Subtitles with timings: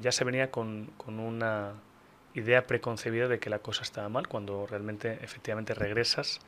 [0.00, 1.72] ya se venía con, con una
[2.34, 6.40] idea preconcebida de que la cosa estaba mal, cuando realmente efectivamente regresas,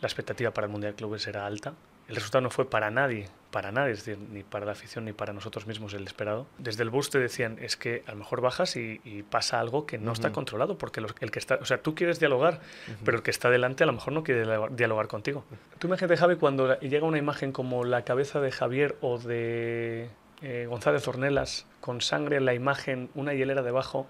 [0.00, 1.74] la expectativa para el Mundial de Clubes era alta.
[2.08, 5.14] El resultado no fue para nadie, para nadie, es decir, ni para la afición ni
[5.14, 6.46] para nosotros mismos el esperado.
[6.58, 9.86] Desde el bus te decían, es que a lo mejor bajas y, y pasa algo
[9.86, 12.60] que no está controlado, porque los- el que está, o sea, tú quieres dialogar,
[13.06, 15.44] pero el que está delante a lo mejor no quiere dialogar, contigo.
[15.78, 20.10] Tú imagínate, Javi, cuando llega una imagen como la cabeza de Javier o de
[20.44, 24.06] eh, González Ornelas, con sangre en la imagen, una hielera debajo,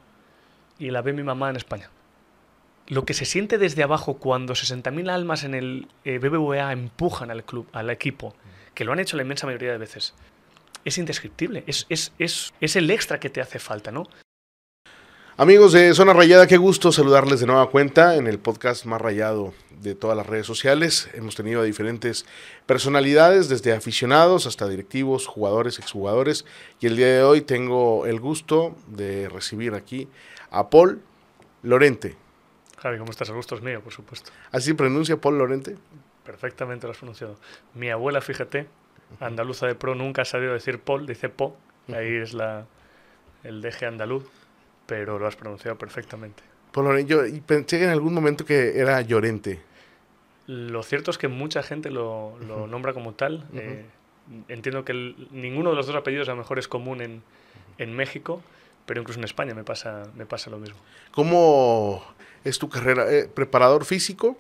[0.79, 1.91] y la ve mi mamá en España.
[2.89, 7.45] Lo que se siente desde abajo cuando 60.000 almas en el eh, BBVA empujan al
[7.45, 8.35] club, al equipo,
[8.75, 10.15] que lo han hecho la inmensa mayoría de veces,
[10.85, 11.63] es indescriptible.
[11.69, 14.09] Es, es, es, es el extra que te hace falta, ¿no?
[15.37, 19.53] Amigos de Zona Rayada, qué gusto saludarles de nueva cuenta en el podcast más rayado
[19.81, 21.11] de todas las redes sociales.
[21.13, 22.25] Hemos tenido a diferentes
[22.67, 26.45] personalidades, desde aficionados hasta directivos, jugadores, exjugadores.
[26.79, 30.07] Y el día de hoy tengo el gusto de recibir aquí
[30.53, 31.03] a Paul
[31.65, 32.15] Lorente.
[32.79, 33.29] Javi, ¿cómo estás?
[33.29, 34.31] El gusto es mío, por supuesto.
[34.53, 35.77] ¿Así pronuncia Paul Lorente?
[36.25, 37.35] Perfectamente lo has pronunciado.
[37.75, 38.69] Mi abuela, fíjate,
[39.19, 41.57] andaluza de pro, nunca ha sabido decir Paul, dice Po.
[41.93, 42.67] Ahí es la,
[43.43, 44.25] el deje andaluz,
[44.87, 46.43] pero lo has pronunciado perfectamente.
[46.75, 49.61] Lorente, yo pensé en algún momento que era Llorente.
[50.47, 53.47] Lo cierto es que mucha gente lo, lo nombra como tal.
[53.55, 53.85] Eh,
[54.49, 57.23] entiendo que el- ninguno de los dos apellidos a lo mejor es común en,
[57.79, 58.43] en México,
[58.87, 60.77] pero incluso en España me pasa, me pasa lo mismo.
[61.13, 62.05] ¿Cómo
[62.45, 63.11] es tu carrera?
[63.11, 64.37] Eh, ¿Preparador físico?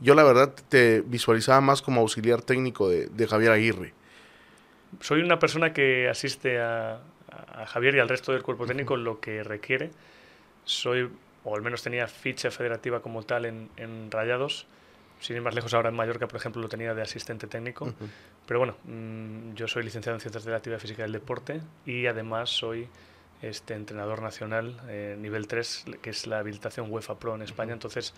[0.00, 3.94] Yo la verdad te visualizaba más como auxiliar técnico de, de Javier Aguirre.
[5.00, 7.00] Soy una persona que asiste a,
[7.54, 9.90] a Javier y al resto del cuerpo técnico lo que requiere.
[10.64, 11.10] Soy,
[11.44, 14.66] o al menos tenía ficha federativa como tal en, en Rayados.
[15.20, 17.94] Sin ir más lejos, ahora en Mallorca, por ejemplo, lo tenía de asistente técnico.
[18.46, 22.06] Pero bueno, mm, yo soy licenciado en Ciencias de la Actividad Física del Deporte y
[22.06, 22.88] además soy
[23.40, 27.72] este entrenador nacional eh, nivel 3, que es la habilitación UEFA Pro en España.
[27.72, 28.14] Entonces,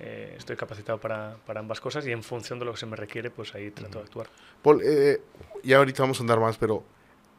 [0.00, 2.96] eh, estoy capacitado para, para ambas cosas y en función de lo que se me
[2.96, 4.28] requiere, pues ahí trato de actuar.
[4.62, 5.20] Paul, eh,
[5.62, 6.84] ya ahorita vamos a andar más, pero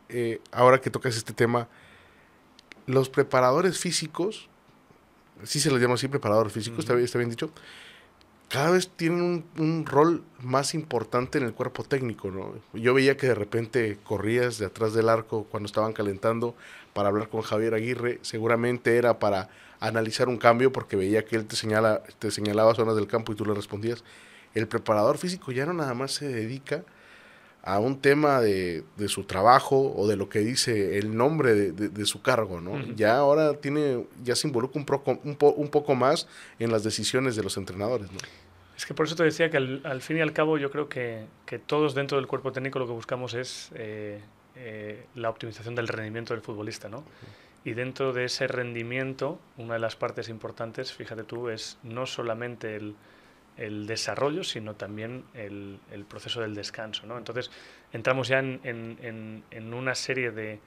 [0.10, 1.68] eh, ahora que tocas este tema,
[2.88, 4.48] los preparadores físicos,
[5.44, 6.98] sí se les llama así preparadores físicos, ¿está, Ujú.
[6.98, 7.50] bien- está bien dicho,
[8.50, 12.54] cada vez tienen un, un rol más importante en el cuerpo técnico, ¿no?
[12.74, 16.56] Yo veía que de repente corrías de atrás del arco cuando estaban calentando
[16.94, 19.50] para hablar con Javier Aguirre, seguramente era para
[19.80, 23.36] analizar un cambio porque veía que él te, señala, te señalaba zonas del campo y
[23.36, 24.04] tú le respondías.
[24.54, 26.84] El preparador físico ya no nada más se dedica
[27.66, 31.72] a un tema de, de su trabajo o de lo que dice el nombre de,
[31.72, 32.74] de- de su cargo, ¿no?
[32.74, 32.94] Ujú.
[32.96, 36.28] Ya ahora tiene, ya se involucra un, proco- un, po- un poco más
[36.59, 38.20] en las decisiones de los entrenadores, ¿no?
[38.78, 40.90] Es que por eso te decía que al, al fin y al cabo yo creo
[40.90, 44.20] que, que todos dentro del cuerpo técnico lo que buscamos es eh,
[44.58, 47.03] eh, la optimización del rendimiento del futbolista, ¿no?
[47.64, 52.76] Y dentro de ese rendimiento, una de las partes importantes, fíjate tú, es no solamente
[52.76, 52.96] el,
[53.58, 57.18] el desarrollo, sino también el, el proceso del descanso, ¿no?
[57.18, 57.52] Entonces
[57.94, 60.60] entramos ya en, en- en- en una serie de,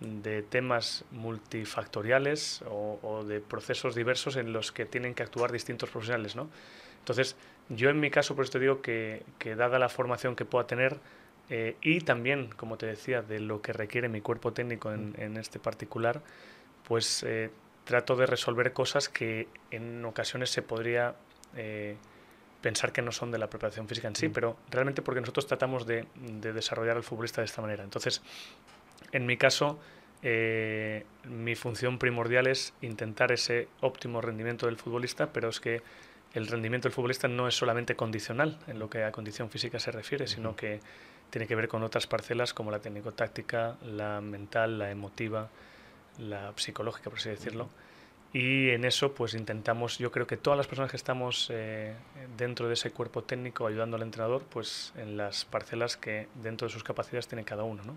[0.00, 5.90] de temas multifactoriales o, o de procesos diversos en los que tienen que actuar distintos
[5.90, 6.48] profesionales, ¿no?
[6.98, 7.36] Entonces,
[7.68, 10.98] yo en mi caso, por esto digo que, que dada la formación que pueda tener
[11.50, 15.36] eh, y también, como te decía, de lo que requiere mi cuerpo técnico en, en
[15.36, 16.22] este particular,
[16.88, 17.50] pues eh,
[17.84, 21.14] trato de resolver cosas que en ocasiones se podría
[21.56, 21.96] eh,
[22.64, 24.32] pensar que no son de la preparación física en sí, Mm.
[24.32, 26.06] pero realmente porque nosotros tratamos de,
[26.40, 27.84] de desarrollar al futbolista de esta manera.
[27.84, 28.22] Entonces,
[29.12, 29.78] en mi caso,
[30.22, 35.82] eh, mi función primordial es intentar ese óptimo rendimiento del futbolista, pero es que
[36.32, 39.92] el rendimiento del futbolista no es solamente condicional en lo que a condición física se
[39.92, 40.80] refiere, sino que
[41.28, 45.50] tiene que ver con otras parcelas como la técnico-táctica, la mental, la emotiva,
[46.18, 47.68] la psicológica, por así decirlo.
[48.34, 51.94] Y en eso, pues intentamos, yo creo que todas las personas que estamos eh,
[52.36, 56.72] dentro de ese cuerpo técnico ayudando al entrenador, pues en las parcelas que dentro de
[56.74, 57.94] sus capacidades tiene cada uno, ¿no?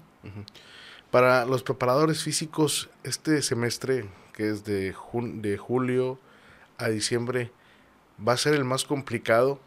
[1.09, 6.19] Para los preparadores físicos, este semestre, que es de, jun- de julio
[6.77, 7.49] a diciembre,
[8.25, 9.59] va a ser el más complicado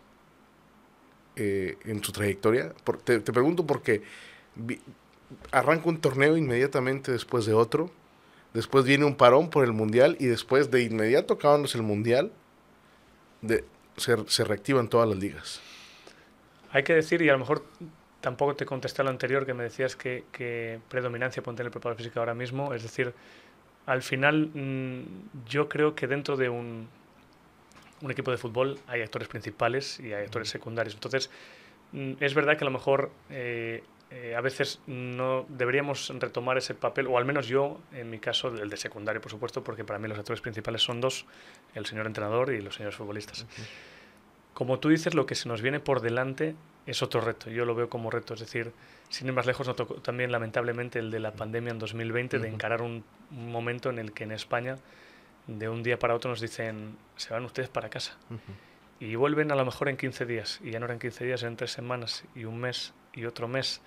[1.34, 2.72] eh, en su trayectoria.
[2.84, 4.02] Por- te, te pregunto porque
[5.50, 7.90] arranca un torneo inmediatamente después de otro,
[8.54, 12.32] después viene un parón por el mundial y después de inmediato acabándose el mundial,
[13.42, 13.64] de,
[13.96, 15.60] se, se reactivan todas las ligas.
[16.72, 17.64] Hay que decir, y a lo mejor
[18.20, 21.72] tampoco te contesté a lo anterior, que me decías que, que predominancia puede tener el
[21.72, 22.74] preparador físico ahora mismo.
[22.74, 23.12] Es decir,
[23.86, 26.88] al final mm, yo creo que dentro de un,
[28.02, 30.94] un equipo de fútbol hay actores principales y hay actores secundarios.
[30.94, 31.30] Entonces,
[31.92, 36.74] mm, es verdad que a lo mejor eh, eh, a veces no deberíamos retomar ese
[36.74, 39.98] papel, o al menos yo, en mi caso, el de secundario, por supuesto, porque para
[39.98, 41.26] mí los actores principales son dos,
[41.74, 43.46] el señor entrenador y los señores futbolistas.
[44.52, 47.50] Como tú dices, lo que se nos viene por delante es otro reto.
[47.50, 48.34] Yo lo veo como reto.
[48.34, 48.72] Es decir,
[49.08, 52.48] sin ir más lejos, nos tocó también lamentablemente el de la pandemia en 2020, de
[52.48, 54.76] encarar un, momento en el que en España,
[55.46, 58.18] de un día para otro, nos dicen, se van ustedes para casa.
[58.98, 60.60] Y vuelven a lo mejor en 15 días.
[60.64, 63.80] Y ya no eran 15 días, eran tres semanas y un mes y otro mes.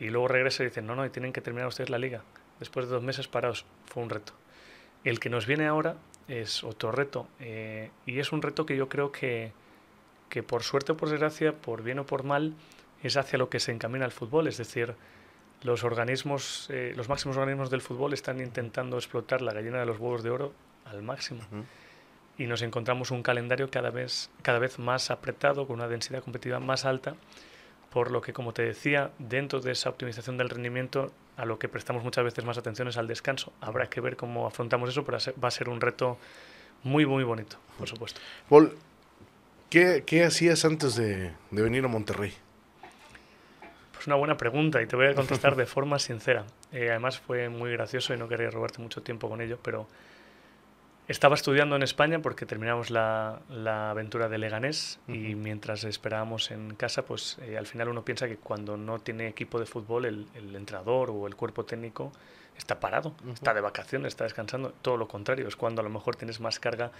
[0.00, 2.22] Y luego regresa y dicen, no, no, y tienen que terminar ustedes la liga.
[2.60, 3.64] Después de dos meses parados.
[3.86, 4.32] Fue un reto.
[5.04, 5.96] El que nos viene ahora
[6.28, 7.28] es otro reto.
[7.40, 9.52] Eh, y es un reto que yo creo que
[10.28, 12.54] que por suerte o por desgracia, por bien o por mal,
[13.02, 14.46] es hacia lo que se encamina el fútbol.
[14.46, 14.94] Es decir,
[15.62, 19.98] los organismos, eh, los máximos organismos del fútbol están intentando explotar la gallina de los
[19.98, 20.52] huevos de oro
[20.84, 21.40] al máximo.
[22.36, 26.60] Y nos encontramos un calendario cada vez, cada vez más apretado, con una densidad competitiva
[26.60, 27.16] más alta,
[27.90, 31.68] por lo que, como te decía, dentro de esa optimización del rendimiento, a lo que
[31.68, 33.52] prestamos muchas veces más atención es al descanso.
[33.60, 36.18] Habrá que ver cómo afrontamos eso, pero va a ser un reto
[36.82, 38.20] muy, muy bonito, por supuesto.
[39.70, 42.32] ¿Qué, hacías antes de, venir a Monterrey?
[43.92, 46.46] Pues una buena pregunta y te voy a contestar de forma sincera.
[46.72, 49.86] Eh, además fue muy gracioso y no quería robarte mucho tiempo con ello, pero
[51.08, 53.40] estaba estudiando en España porque terminamos la,
[53.90, 58.36] aventura de Leganés y mientras esperábamos en casa, pues eh, al final uno piensa que
[58.36, 62.12] cuando no tiene equipo de fútbol, el, entrenador o el cuerpo técnico
[62.58, 64.74] está parado, está de vacaciones, está descansando.
[64.82, 66.92] Todo lo contrario, es cuando a lo mejor tienes más carga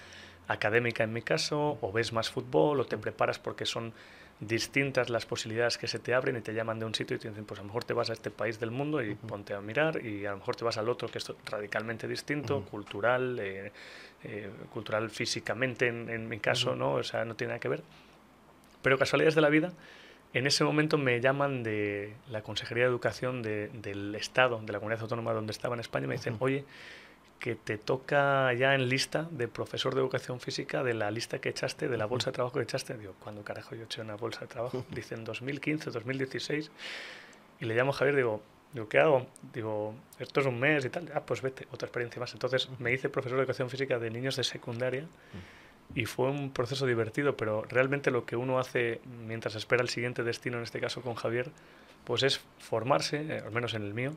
[0.47, 3.93] académica en mi caso, o ves más fútbol, o te preparas porque son
[4.41, 7.29] distintas las posibilidades que se te abren y te llaman de un sitio y te
[7.29, 9.61] dicen, pues a lo mejor te vas a este país del mundo y ponte a
[9.61, 13.73] mirar, y a lo mejor te vas al otro que es radicalmente distinto, cultural, eh,
[14.25, 16.95] eh, cultural físicamente en, mi caso, ¿no?
[16.95, 17.83] O sea, no tiene nada que ver.
[18.83, 19.73] Pero casualidades de la vida,
[20.33, 25.03] en ese momento me llaman de la Consejería de Educación del Estado, de la comunidad
[25.03, 26.65] autónoma donde estaba en España, y me dicen, oye,
[27.39, 31.49] que te toca ya en lista de profesor de educación física de la lista que
[31.49, 32.97] echaste, de la bolsa de trabajo que echaste.
[32.97, 34.85] Digo, ¿cuándo carajo yo eché una bolsa de trabajo?
[34.91, 36.71] Dicen 2015, 2016.
[37.61, 38.43] Y le llamo a Javier, digo,
[38.73, 39.27] digo, ¿qué hago?
[39.53, 41.11] Digo, esto es un mes y tal.
[41.15, 42.33] Ah, pues vete, otra experiencia más.
[42.33, 45.07] Entonces me hice profesor de educación física de niños de secundaria
[45.95, 50.23] y fue un proceso divertido, pero realmente lo que uno hace mientras espera el siguiente
[50.23, 51.51] destino, en este caso con Javier,
[52.05, 54.13] pues es formarse, eh, al menos en el mío,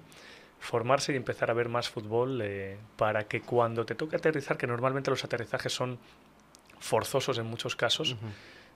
[0.62, 4.68] formarse y empezar a ver más fútbol eh, para que cuando te toque aterrizar, que
[4.68, 5.98] normalmente los aterrizajes son
[6.80, 8.16] forzosos en muchos casos,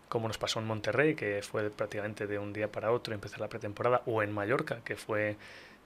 [0.09, 3.49] como nos pasó en Monterrey, que fue prácticamente de un día para otro empezar la
[3.49, 5.37] pretemporada, o en Mallorca, que fue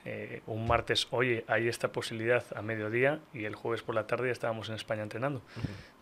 [0.05, 4.27] eh, un martes, oye, hay esta posibilidad a mediodía y el jueves por la tarde
[4.27, 5.41] ya estábamos en España entrenando.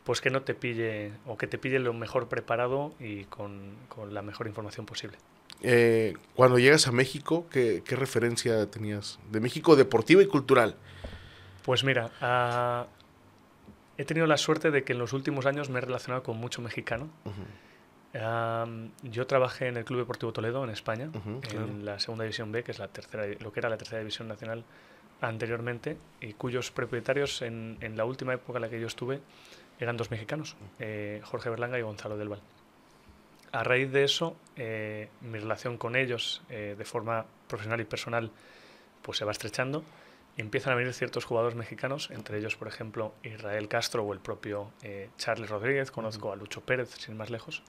[0.03, 3.75] Pues que no te pille, o que te pille lo mejor preparado y con
[4.11, 5.17] la mejor información posible.
[5.61, 10.75] Eh, cuando llegas a México, ¿qué, referencia tenías de México deportiva y cultural?
[11.63, 12.87] Pues mira, ah,
[13.97, 16.61] he tenido la suerte de que en los últimos años me he relacionado con mucho
[16.61, 17.09] mexicano.
[19.03, 21.09] yo trabajé en el Club Deportivo Toledo en España,
[21.51, 24.27] en la segunda división B, que es la tercera, lo que era la tercera división
[24.27, 24.63] nacional
[25.21, 29.21] anteriormente, y cuyos propietarios en, la última época en la que yo estuve
[29.79, 32.41] eran dos mexicanos, eh, Jorge Berlanga y Gonzalo del Val
[33.51, 38.31] a raíz de eso, eh, mi relación con ellos eh, de forma profesional y personal
[39.01, 39.83] pues se va estrechando.
[40.35, 44.71] Empiezan a venir ciertos jugadores mexicanos, entre ellos, por ejemplo, Israel Castro o el propio
[44.83, 47.63] eh, Charles Rodríguez, conozco a Lucho Pérez, sin más lejos.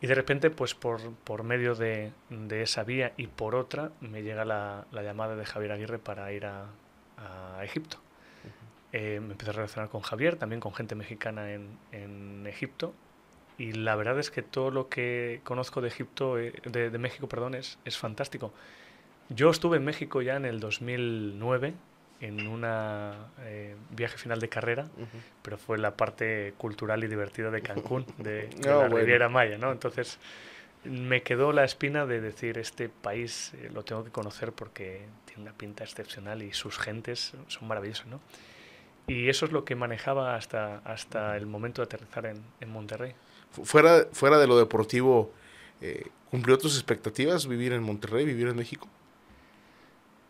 [0.00, 4.22] Y de repente, pues por, por medio de, de, esa vía y por otra, me
[4.22, 6.66] llega la, la llamada de Javier Aguirre para ir a,
[7.18, 7.98] a Egipto.
[8.92, 12.94] me empecé a relacionar con Javier, también con gente mexicana en, en Egipto,
[13.58, 17.28] y la verdad es que todo lo que conozco de Egipto, eh, de, de, México,
[17.28, 18.52] perdón, es, es, fantástico.
[19.28, 21.74] Yo estuve en México ya en el 2009
[22.20, 24.88] en un eh, viaje final de carrera,
[25.42, 29.72] pero fue la parte cultural y divertida de Cancún, de, la Riviera Maya, ¿no?
[29.72, 30.18] Entonces
[30.84, 35.42] me quedó la espina de decir, este país eh, lo tengo que conocer porque tiene
[35.42, 38.20] una pinta excepcional y sus gentes son maravillosas, ¿no?
[39.06, 43.14] Y eso es lo que manejaba hasta, hasta el momento de aterrizar en, en Monterrey
[43.62, 45.32] fuera, fuera de lo deportivo,
[45.80, 48.88] eh, ¿cumplió tus expectativas vivir en Monterrey, vivir en México?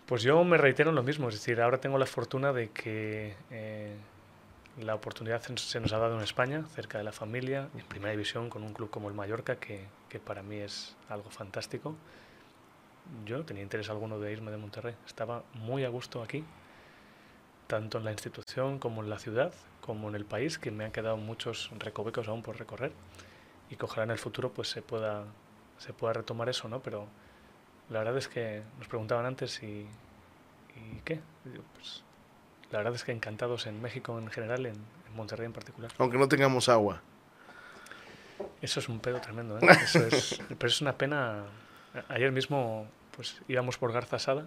[0.06, 3.34] Pues yo me reitero en lo mismo, es decir, ahora tengo la fortuna de que
[3.50, 3.96] eh,
[4.80, 8.50] la oportunidad se nos ha dado en España, cerca de la familia, en primera división,
[8.50, 11.96] con un club como el Mallorca, que, que para mí es algo fantástico.
[13.24, 16.44] Yo tenía interés alguno de irme de Monterrey, estaba muy a gusto aquí,
[17.66, 19.54] tanto en la institución como en la ciudad,
[19.84, 22.90] como en el país, que me han quedado muchos recovecos aún por recorrer
[23.68, 25.24] y que ojalá en el futuro pues se pueda,
[25.76, 26.80] se pueda retomar eso, ¿no?
[26.80, 27.06] Pero
[27.90, 29.86] la verdad es que nos preguntaban antes y,
[30.74, 31.20] y qué.
[31.74, 32.02] Pues,
[32.70, 35.90] la verdad es que encantados en México en general, en, en, Monterrey en particular.
[35.98, 37.02] Aunque no tengamos agua.
[38.62, 39.66] Eso es un pedo tremendo, ¿eh?
[39.82, 41.44] Eso es, pero es una pena.
[42.08, 44.46] Ayer mismo pues íbamos por Garza Sada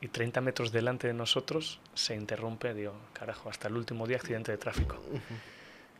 [0.00, 4.52] y 30 metros delante de nosotros se interrumpe, digo, carajo, hasta el último día accidente
[4.52, 4.96] de tráfico.
[5.10, 5.20] Uh -huh.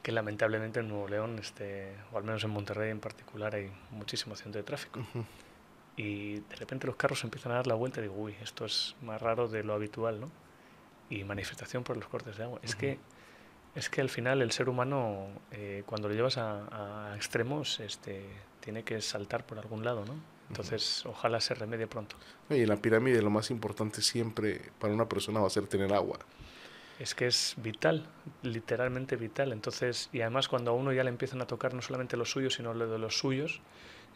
[0.02, 4.34] Que lamentablemente en Nuevo León, este, o al menos en Monterrey en particular, hay muchísimo
[4.34, 5.00] accidente de tráfico.
[5.00, 5.24] Uh -huh.
[5.96, 8.94] Y de repente los carros empiezan a dar la vuelta y digo, uy, esto es
[9.02, 10.30] más raro de lo habitual, ¿no?
[11.08, 12.58] Y manifestación por los cortes de agua.
[12.58, 12.64] Uh -huh.
[12.64, 12.98] Es que
[13.74, 18.24] es que al final el ser humano, eh, cuando lo llevas a, a, extremos, este,
[18.60, 20.14] tiene que saltar por algún lado, ¿no?
[20.48, 21.10] Entonces, uh -huh.
[21.12, 22.16] ojalá se remedie pronto.
[22.50, 25.92] Y en la pirámide lo más importante siempre para una persona va a ser tener
[25.92, 26.18] agua.
[26.98, 28.06] Es que es vital,
[28.42, 29.52] literalmente vital.
[29.52, 32.54] Entonces, y además cuando a uno ya le empiezan a tocar no solamente los suyos,
[32.54, 33.60] sino lo de los suyos,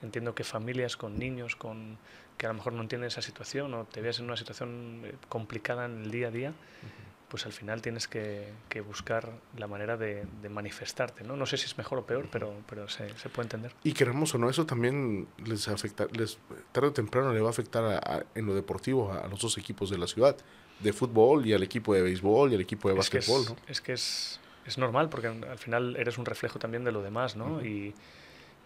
[0.03, 1.99] entiendo que familias con niños, con
[2.39, 5.15] que a lo mejor no entienden esa situación o te veas en una situación eh,
[5.29, 7.00] complicada en el día a día, uh -huh
[7.31, 11.37] pues al final tienes que, que buscar la manera de, de, manifestarte, ¿no?
[11.37, 13.73] No sé si es mejor o peor, pero, pero se, se puede entender.
[13.85, 16.39] Y queramos o no, eso también les afecta, les,
[16.73, 19.41] tarde o temprano le va a afectar a, a, en lo deportivo a, a, los
[19.41, 20.37] dos equipos de la ciudad,
[20.81, 23.59] de fútbol y al equipo de béisbol y al equipo de es básquetbol, que es,
[23.59, 23.65] ¿no?
[23.69, 27.37] Es que es, es normal, porque al final eres un reflejo también de lo demás,
[27.37, 27.47] ¿no?
[27.47, 27.95] Uh -huh.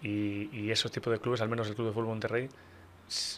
[0.02, 2.49] y, y, y, esos tipos de clubes, al menos el Club de Fútbol Monterrey,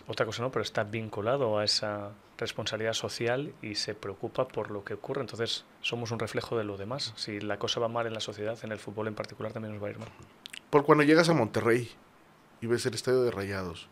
[0.07, 4.85] otra cosa no, pero está vinculado a esa responsabilidad social y se preocupa por lo
[4.85, 5.21] que ocurre.
[5.21, 7.13] Entonces somos un reflejo de lo demás.
[7.17, 9.83] Si la cosa va mal en la sociedad, en el fútbol en particular también nos
[9.83, 10.09] va a ir mal.
[10.71, 11.91] Por cuando llegas a Monterrey
[12.61, 13.89] y ves el estadio de Rayados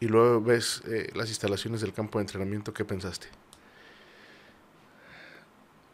[0.00, 3.28] y luego ves eh, las instalaciones del campo de entrenamiento, ¿qué pensaste?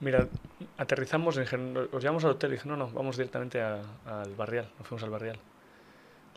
[0.00, 0.28] Mira,
[0.78, 4.88] aterrizamos, nos llevamos al hotel y dije, no, no, vamos directamente a, al barrial, nos
[4.88, 5.38] fuimos al barrial.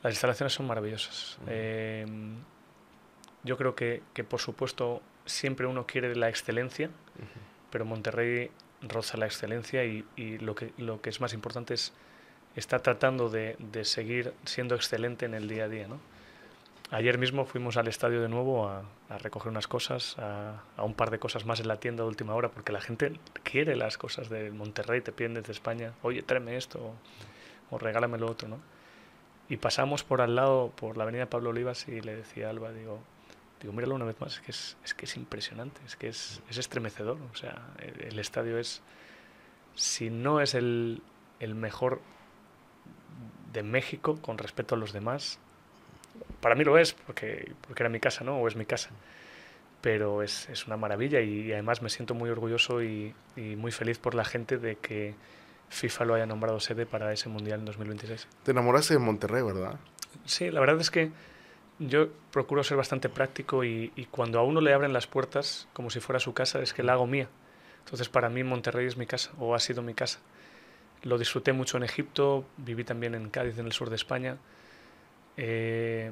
[0.03, 1.37] Las instalaciones son maravillosas.
[1.41, 1.47] Uh -huh.
[1.49, 2.05] eh,
[3.43, 7.71] yo creo que, que, por supuesto, siempre uno quiere la excelencia, uh -huh.
[7.71, 11.93] pero Monterrey roza la excelencia y, y, lo, que, lo que es más importante es
[12.55, 15.87] está tratando de, de, seguir siendo excelente en el día a día.
[15.87, 15.99] ¿no?
[16.91, 20.93] Ayer mismo fuimos al estadio de nuevo a, a recoger unas cosas, a, a, un
[20.93, 23.97] par de cosas más en la tienda de última hora, porque la gente quiere las
[23.97, 28.47] cosas de Monterrey, te piden desde España, oye, tráeme esto o, o regálame lo otro.
[28.47, 28.59] ¿no?
[29.49, 32.71] Y pasamos por al lado, por la avenida Pablo Olivas, y le decía a Alba,
[32.71, 32.99] digo,
[33.61, 36.41] digo míralo una vez más, es que es, es, que es impresionante, es que es,
[36.49, 37.17] es estremecedor.
[37.31, 38.81] O sea, el, el, estadio es,
[39.75, 41.01] si no es el,
[41.39, 42.01] el mejor
[43.51, 45.39] de México con respecto a los demás,
[46.41, 48.37] para mí lo es, porque, porque era mi casa, ¿no?
[48.37, 48.89] O es mi casa.
[49.81, 53.97] Pero es, es una maravilla y, además me siento muy orgulloso y, y muy feliz
[53.97, 55.15] por la gente de que
[55.73, 58.27] FIFA lo haya nombrado sede para ese Mundial en 2026.
[58.43, 59.79] Te enamoraste de Monterrey, ¿verdad?
[60.25, 61.11] Sí, la verdad es que
[61.79, 65.89] yo procuro ser bastante práctico y, y, cuando a uno le abren las puertas como
[65.89, 67.27] si fuera su casa, es que la hago mía.
[67.83, 70.19] Entonces para mí Monterrey es mi casa o ha sido mi casa.
[71.01, 74.37] Lo disfruté mucho en Egipto, viví también en Cádiz, en el sur de España.
[75.35, 76.11] Eh,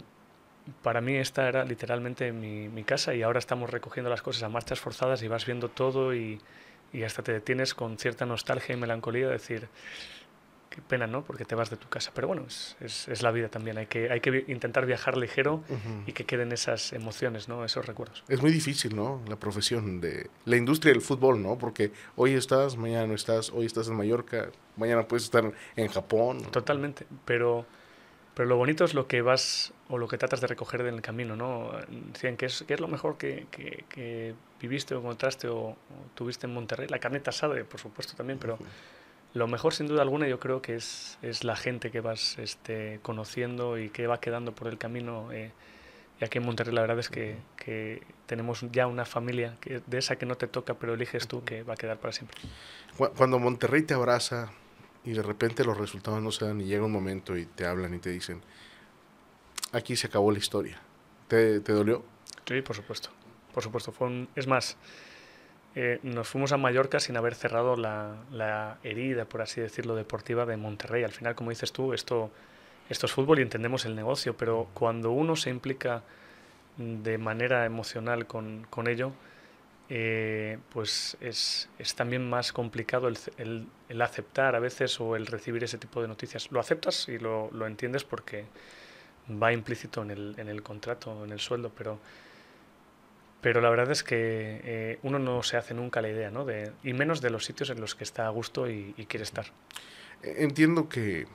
[0.82, 4.50] para mí esta era literalmente mi, mi, casa y ahora estamos recogiendo las cosas a
[4.50, 6.40] marchas forzadas y vas viendo todo y,
[6.94, 9.68] y hasta te detienes con cierta nostalgia y melancolía de decir,
[10.72, 11.24] qué pena, ¿no?
[11.24, 12.12] Porque te vas de tu casa.
[12.16, 13.78] Pero bueno, es, es, es la vida también.
[13.78, 16.04] Hay que, hay que intentar viajar ligero uh -huh.
[16.08, 17.66] y que queden esas emociones, ¿no?
[17.66, 18.24] Esos recuerdos.
[18.30, 19.22] Es muy difícil, ¿no?
[19.28, 21.58] La profesión de la industria del fútbol, ¿no?
[21.58, 26.42] Porque hoy estás, mañana no estás, hoy estás en Mallorca, mañana puedes estar en Japón.
[26.52, 27.06] Totalmente.
[27.26, 27.66] Pero,
[28.34, 31.02] pero lo bonito es lo que vas o lo que tratas de recoger en el
[31.02, 31.72] camino, ¿no?
[32.14, 35.78] Decían, ¿qué es, qué es lo mejor que, que, que viviste o encontraste o, o,
[36.16, 36.88] tuviste en Monterrey?
[36.88, 38.58] La carne asada, por supuesto, también, pero...
[39.34, 43.00] Lo mejor, sin duda alguna, yo creo que es, es la gente que vas este,
[43.02, 45.32] conociendo y que va quedando por el camino.
[45.32, 45.52] Eh,
[46.20, 49.98] y aquí en Monterrey la verdad es que, que, tenemos ya una familia que, de
[49.98, 52.38] esa que no te toca, pero eliges tú, que va a quedar para siempre.
[53.16, 54.52] Cuando Monterrey te abraza
[55.04, 57.94] y de repente los resultados no se dan y llega un momento y te hablan
[57.94, 58.42] y te dicen,
[59.72, 60.80] aquí se acabó la historia.
[61.28, 62.04] ¿Te, te dolió?
[62.46, 63.10] Sí, por supuesto.
[63.54, 63.92] Por supuesto.
[63.92, 64.78] Fue es más,
[65.76, 70.46] eh, nos fuimos a Mallorca sin haber cerrado la, la, herida, por así decirlo, deportiva
[70.46, 71.04] de Monterrey.
[71.04, 72.30] Al final, como dices tú, esto,
[72.90, 76.04] esto es fútbol y entendemos el negocio, pero cuando uno se implica
[76.78, 79.14] de manera emocional con, con ello,
[79.94, 85.66] eh, pues es, es, también más complicado el, el, aceptar a veces o el recibir
[85.66, 86.50] ese tipo de noticias.
[86.50, 88.46] Lo aceptas y lo, lo entiendes porque
[89.30, 92.00] va implícito en el, en el contrato, en el sueldo, pero
[93.42, 96.46] pero la verdad es que eh, uno no se hace nunca la idea, ¿no?
[96.84, 99.48] Y menos de los sitios en los que está a gusto y, quiere estar.
[100.22, 101.26] Entiendo que,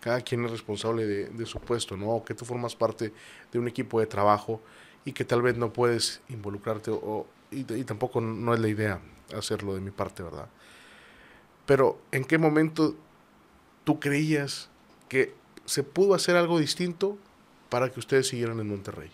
[0.00, 2.10] cada quien es responsable de, su puesto, ¿no?
[2.10, 3.12] O que tú formas parte
[3.52, 4.62] de un equipo de trabajo
[5.04, 9.00] y que tal vez no puedes involucrarte o, y, y, tampoco no es la idea
[9.36, 10.48] hacerlo de mi parte, ¿verdad?
[11.66, 12.94] Pero ¿en qué momento
[13.84, 14.68] tú creías
[15.08, 15.34] que
[15.64, 17.18] se pudo hacer algo distinto
[17.68, 19.10] para que ustedes siguieran en Monterrey?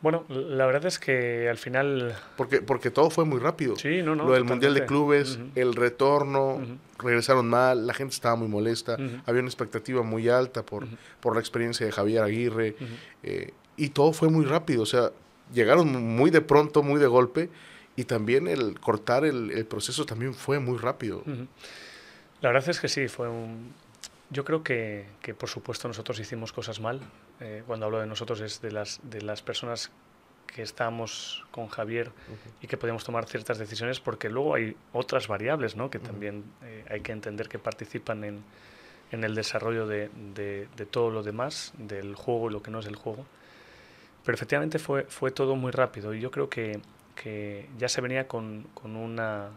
[0.00, 2.16] Bueno, la verdad es que al final...
[2.36, 3.74] Porque, porque todo fue muy rápido.
[3.76, 4.26] Sí, no, no.
[4.26, 6.60] Lo del Mundial de Clubes, el retorno,
[6.98, 10.86] regresaron mal, la gente estaba muy molesta, había una expectativa muy alta por,
[11.20, 12.76] por la experiencia de Javier Aguirre,
[13.24, 15.10] eh, y todo fue muy rápido, o sea,
[15.52, 17.50] llegaron muy de pronto, muy de golpe,
[17.96, 21.24] y también el cortar el, el proceso también fue muy rápido.
[22.40, 23.72] La verdad es que sí, fue un,
[24.30, 25.06] yo creo que,
[25.38, 27.00] por supuesto nosotros hicimos cosas mal.
[27.40, 29.90] Eh, cuando hablo de nosotros es de las, de las personas
[30.46, 32.10] que estábamos con Javier
[32.62, 35.90] y que podíamos tomar ciertas decisiones porque luego hay otras variables ¿no?
[35.90, 38.42] que también eh, hay que entender que participan en,
[39.12, 42.86] en el desarrollo de, de, todo lo demás, del juego y lo que no es
[42.86, 43.26] el juego.
[44.24, 46.80] Pero efectivamente fue, fue todo muy rápido y yo creo que,
[47.14, 49.50] que ya se venía con, con una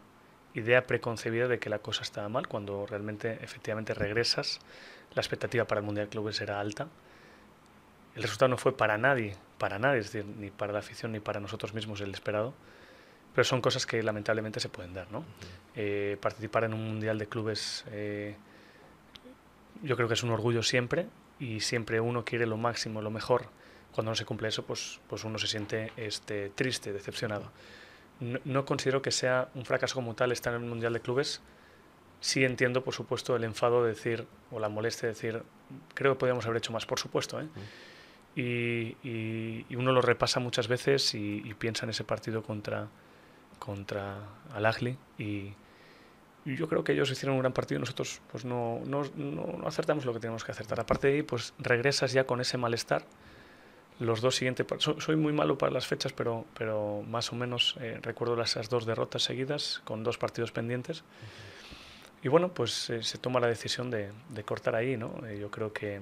[0.54, 4.60] idea preconcebida de que la cosa estaba mal, cuando realmente efectivamente regresas,
[5.14, 6.88] la expectativa para el Mundial Clubes era alta.
[8.16, 11.20] El resultado no fue para nadie, para nadie, es decir, ni para la afición ni
[11.20, 12.54] para nosotros mismos el esperado,
[13.34, 15.10] pero son cosas que lamentablemente se pueden dar.
[15.12, 15.24] ¿no?
[15.76, 18.36] Eh, participar en un Mundial de Clubes eh,
[19.84, 21.08] yo creo que es un orgullo siempre
[21.40, 23.46] y siempre uno quiere lo máximo, lo mejor.
[23.94, 27.52] Cuando no se cumple eso, pues, pues uno se siente este, triste, decepcionado
[28.22, 31.42] no, considero que sea un fracaso como tal estar en el Mundial de Clubes.
[32.20, 35.44] Sí entiendo, por supuesto, el enfado de decir, o la molestia de decir,
[35.96, 37.42] creo que podríamos haber hecho más, por supuesto.
[37.42, 37.48] ¿eh?
[38.36, 42.88] Y, uno lo repasa muchas veces y, piensa en ese partido contra,
[43.58, 44.18] contra
[44.54, 45.54] Al y,
[46.44, 50.06] yo creo que ellos hicieron un gran partido y nosotros pues no, no, no, acertamos
[50.06, 50.80] lo que teníamos que acertar.
[50.80, 53.06] Aparte de ahí, pues regresas ya con ese malestar
[54.00, 54.66] los dos siguientes.
[54.80, 58.86] soy muy malo para las fechas, pero, pero más o menos eh, recuerdo esas dos
[58.86, 61.04] derrotas seguidas con dos partidos pendientes.
[62.24, 64.12] Y bueno, pues eh, se toma la decisión de,
[64.46, 65.26] cortar ahí, ¿no?
[65.28, 66.02] Eh, yo creo que,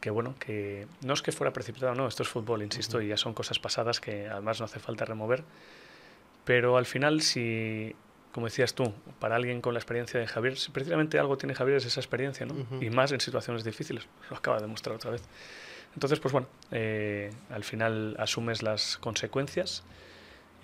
[0.00, 3.16] que, bueno, que no es que fuera precipitado, no, esto es fútbol, insisto, y ya
[3.16, 5.44] son cosas pasadas que además no hace falta remover.
[6.44, 7.94] Pero al final, si,
[8.32, 11.78] como decías tú, para alguien con la experiencia de Javier, si precisamente algo tiene Javier
[11.78, 12.54] es esa experiencia, ¿no?
[12.80, 15.22] Y más en situaciones difíciles, lo acaba de demostrar otra vez.
[15.94, 19.82] Entonces, pues bueno, eh, al final asumes las consecuencias,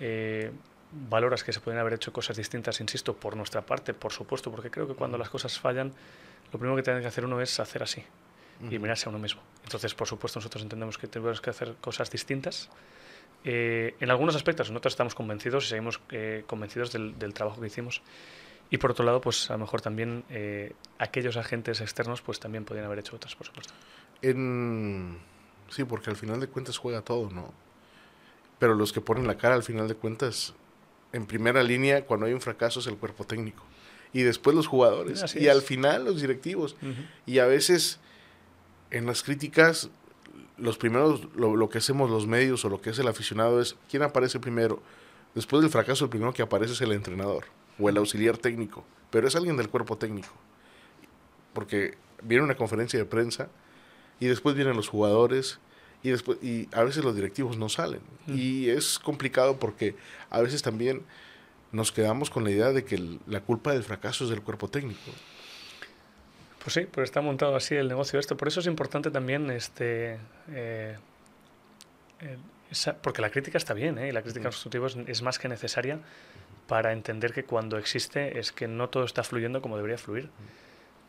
[0.00, 0.52] eh,
[1.08, 4.70] valoras que se pueden haber hecho cosas distintas, insisto, por nuestra parte, por supuesto, porque
[4.70, 5.92] creo que cuando las cosas fallan,
[6.52, 8.04] lo primero que tiene que hacer uno es hacer así
[8.70, 9.42] y mirarse a uno mismo.
[9.64, 12.70] Entonces, por supuesto, nosotros entendemos que tenemos que hacer cosas distintas.
[13.42, 16.00] Eh, en algunos aspectos nosotros estamos convencidos y seguimos
[16.46, 18.02] convencidos del, del, trabajo que hicimos.
[18.70, 20.24] Y por otro lado, pues a lo mejor también
[20.98, 23.72] aquellos agentes externos pues también podrían haber hecho otras, por supuesto.
[24.22, 25.18] En...
[25.70, 27.53] Sí, porque al final de cuentas juega todo, ¿no?
[28.59, 30.55] Pero los que ponen la cara al final de cuentas,
[31.12, 33.64] en primera línea, cuando hay un fracaso, es el cuerpo técnico.
[34.12, 35.35] Y después los jugadores.
[35.35, 36.77] y al final los directivos.
[37.27, 37.98] Y a veces,
[38.90, 39.90] en las críticas,
[40.57, 43.77] los primeros, lo, lo, que hacemos los medios o lo que es el aficionado es,
[43.90, 44.81] ¿quién aparece primero?
[45.35, 47.44] Después del fracaso, el primero que aparece es el entrenador
[47.78, 48.84] o el auxiliar técnico.
[49.10, 50.32] Pero es alguien del cuerpo técnico.
[51.52, 53.48] Porque viene una conferencia de prensa
[54.20, 55.58] y después vienen los jugadores
[56.02, 59.96] y después y a veces los directivos no salen y es complicado porque
[60.30, 61.02] a veces también
[61.72, 65.00] nos quedamos con la idea de que la culpa del fracaso es del cuerpo técnico.
[66.62, 68.37] Pues sí, pues está montado así el negocio esto.
[68.37, 70.96] Por eso es importante también este eh,
[73.03, 74.09] porque la crítica está bien, ¿eh?
[74.09, 76.00] y la crítica constructiva es, más que necesaria
[76.66, 80.31] para entender que cuando existe es que no todo está fluyendo como debería fluir.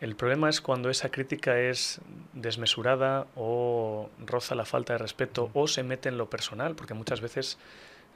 [0.01, 2.01] El problema es cuando esa crítica es
[2.33, 7.21] desmesurada o roza la falta de respeto o se mete en lo personal, porque muchas
[7.21, 7.57] veces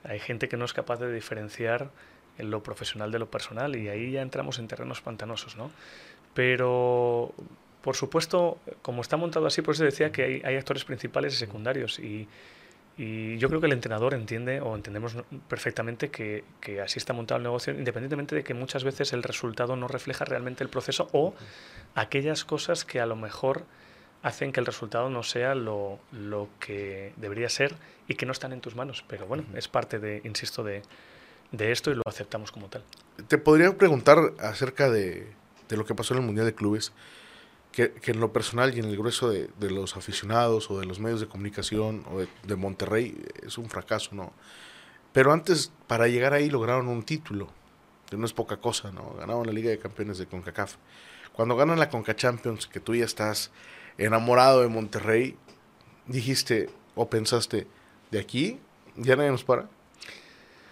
[0.04, 1.89] hay gente que no es capaz de diferenciar
[2.38, 5.71] en lo profesional de lo personal y ahí ya entramos en terrenos pantanosos, ¿no?
[6.34, 7.34] Pero,
[7.82, 11.38] por supuesto, como está montado así, por eso decía que hay, hay actores principales y
[11.38, 12.28] secundarios y
[13.01, 15.15] y yo creo que el entrenador entiende o entendemos
[15.47, 19.77] perfectamente que, que, así está montado el negocio, independientemente de que muchas veces el resultado
[19.77, 21.33] no refleja realmente el proceso o
[21.95, 23.63] aquellas cosas que a lo mejor
[24.21, 27.73] hacen que el resultado no sea lo, lo que debería ser
[28.09, 29.05] y que no están en tus manos.
[29.07, 30.81] Pero bueno, es parte de, insisto, de,
[31.53, 32.83] de esto y lo aceptamos como tal.
[33.29, 35.25] Te podría preguntar acerca de,
[35.69, 36.91] de lo que pasó en el Mundial de Clubes
[37.71, 41.19] que, en lo personal y en el grueso de, los aficionados o de los medios
[41.19, 44.34] de comunicación o de, Monterrey es un fracaso, ¿no?
[45.13, 47.49] Pero antes, para llegar ahí, lograron un título.
[48.10, 49.13] que no es poca cosa, ¿no?
[49.19, 50.75] Ganaron la Liga de Campeones de CONCACAF.
[51.34, 53.51] Cuando ganan la CONCA Champions, que tú ya estás
[53.97, 55.38] enamorado de Monterrey,
[56.08, 57.67] dijiste o pensaste,
[58.12, 58.60] de aquí
[58.95, 59.67] ya nadie nos para.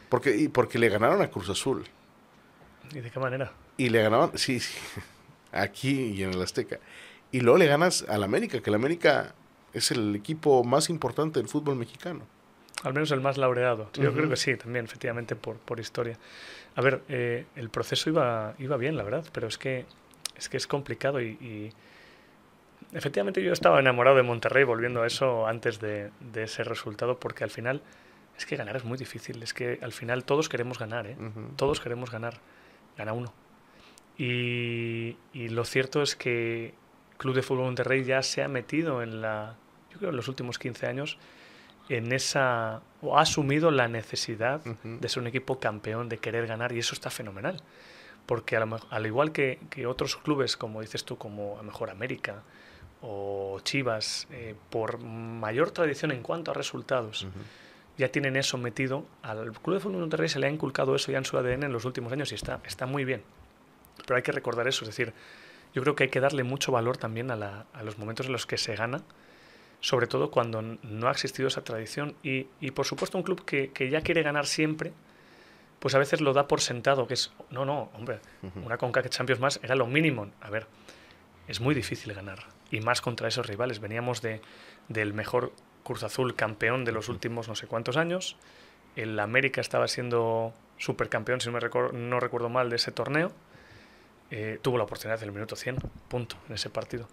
[0.10, 1.86] Porque, y porque le ganaron a Cruz Azul.
[2.92, 3.52] ¿Y de qué manera?
[3.78, 4.78] Y le ganaban, sí, sí,
[5.62, 6.80] aquí y en el Azteca.
[7.32, 9.34] Y luego le ganas al América, que el América
[9.74, 12.22] es el equipo más importante del fútbol mexicano.
[12.84, 13.90] Al menos el más laureado.
[13.94, 16.18] Yo creo que sí, también, efectivamente, por, por historia.
[16.76, 19.86] A ver, eh, el proceso iba, iba bien, la verdad, pero es que
[20.38, 21.74] es, que es complicado y, y,
[22.94, 27.44] efectivamente yo estaba enamorado de Monterrey volviendo a eso antes de, de, ese resultado porque
[27.44, 27.82] al final
[28.38, 31.18] es que ganar es muy difícil, es que al final todos queremos ganar, ¿eh?
[31.20, 31.56] Uh -huh.
[31.56, 32.40] todos queremos ganar,
[32.96, 33.34] gana uno.
[34.18, 36.74] Y, y, lo cierto es que
[37.18, 39.56] Club de Fútbol Monterrey ya se ha metido en la,
[39.92, 41.18] yo creo en los últimos 15 años,
[41.90, 45.00] en esa, o ha asumido la necesidad uh -huh.
[45.00, 47.62] de ser un equipo campeón, de querer ganar, y eso está fenomenal.
[48.26, 51.90] Porque al, al igual que, que, otros clubes, como dices tú, como a lo mejor
[51.90, 52.44] América
[53.02, 57.32] o Chivas, eh, por mayor tradición en cuanto a resultados, uh -huh.
[57.98, 59.06] ya tienen eso metido.
[59.22, 61.72] Al Club de Fútbol Monterrey se le ha inculcado eso ya en su ADN en
[61.72, 63.22] los últimos años y está, está muy bien.
[64.06, 65.14] Pero hay que recordar eso, es decir,
[65.74, 68.32] yo creo que hay que darle mucho valor también a, la, a los momentos en
[68.32, 69.04] los que se gana
[69.80, 72.16] sobre todo cuando no ha existido esa tradición.
[72.24, 74.92] Y, y por supuesto un club que, que, ya quiere ganar siempre,
[75.80, 78.66] pues a veces lo da por sentado, que es, no, no, hombre, uh -huh.
[78.66, 80.30] una Conca Champions más era lo mínimo.
[80.42, 80.68] A ver,
[81.48, 82.40] es muy difícil ganar,
[82.72, 83.80] y más contra esos rivales.
[83.80, 84.42] Veníamos de,
[84.88, 88.36] del mejor Cruz Azul campeón de los últimos no sé cuántos años,
[88.96, 93.32] el América estaba siendo supercampeón, si no, me recuerdo, no recuerdo mal, de ese torneo,
[94.32, 97.08] eh, tuvo la oportunidad del minuto 100, punto, en ese partido.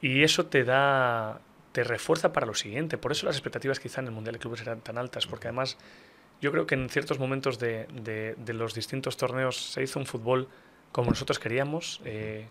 [0.00, 1.40] Y eso te da,
[1.72, 2.98] te refuerza para lo siguiente.
[2.98, 5.78] Por eso las expectativas quizá en el Mundial de Clubes eran tan altas, porque además
[6.40, 10.48] yo creo que en ciertos momentos de, de, los distintos torneos se hizo un fútbol
[10.92, 12.46] como nosotros queríamos eh,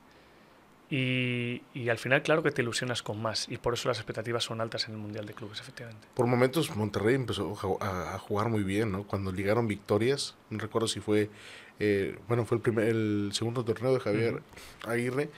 [0.95, 4.43] y, y, al final claro que te ilusionas con más y por eso las expectativas
[4.43, 6.07] son altas en el Mundial de Clubes, efectivamente.
[6.13, 9.07] Por momentos Monterrey empezó a, a jugar muy bien, ¿no?
[9.07, 11.31] Cuando ligaron victorias, no recuerdo si fue,
[11.79, 14.91] eh, bueno, fue el, primer, el segundo torneo de Javier uh -huh.
[14.91, 15.31] Aguirre,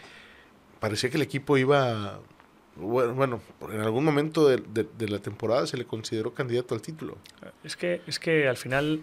[0.81, 2.19] parecía que el equipo iba
[2.75, 3.39] bueno,
[3.71, 7.17] en algún momento de, de, de, la temporada se le consideró candidato al título.
[7.63, 8.99] Es que, es que al final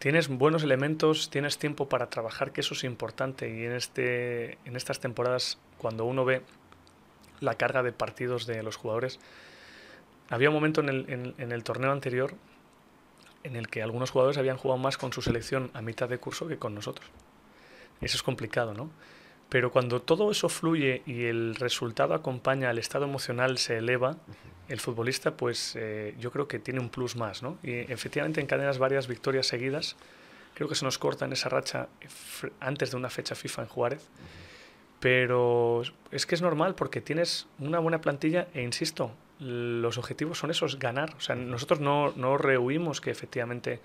[0.00, 3.48] tienes buenos elementos, tienes tiempo para trabajar, que eso es importante.
[3.48, 6.42] Y en, este, en estas temporadas, cuando uno ve
[7.38, 9.20] la carga de partidos de los jugadores,
[10.30, 12.34] había un momento en el, en, en el torneo anterior
[13.42, 16.48] en el que algunos jugadores habían jugado más con su selección a mitad de curso
[16.48, 17.08] que con nosotros.
[18.00, 18.90] Eso es complicado, ¿no?
[19.50, 24.16] Pero cuando todo eso fluye y el resultado acompaña, el estado emocional se eleva,
[24.68, 27.58] el futbolista, pues eh, yo creo que tiene un plus más, ¿no?
[27.64, 29.96] Y efectivamente encadenas varias victorias seguidas.
[30.54, 31.88] Creo que se nos corta en esa racha
[32.60, 34.08] antes de una fecha FIFA en Juárez.
[35.00, 35.82] Pero
[36.12, 39.10] es que es normal porque tienes una buena plantilla e insisto,
[39.40, 41.14] los objetivos son esos, ganar.
[41.16, 43.80] O sea, nosotros no, no rehuimos que efectivamente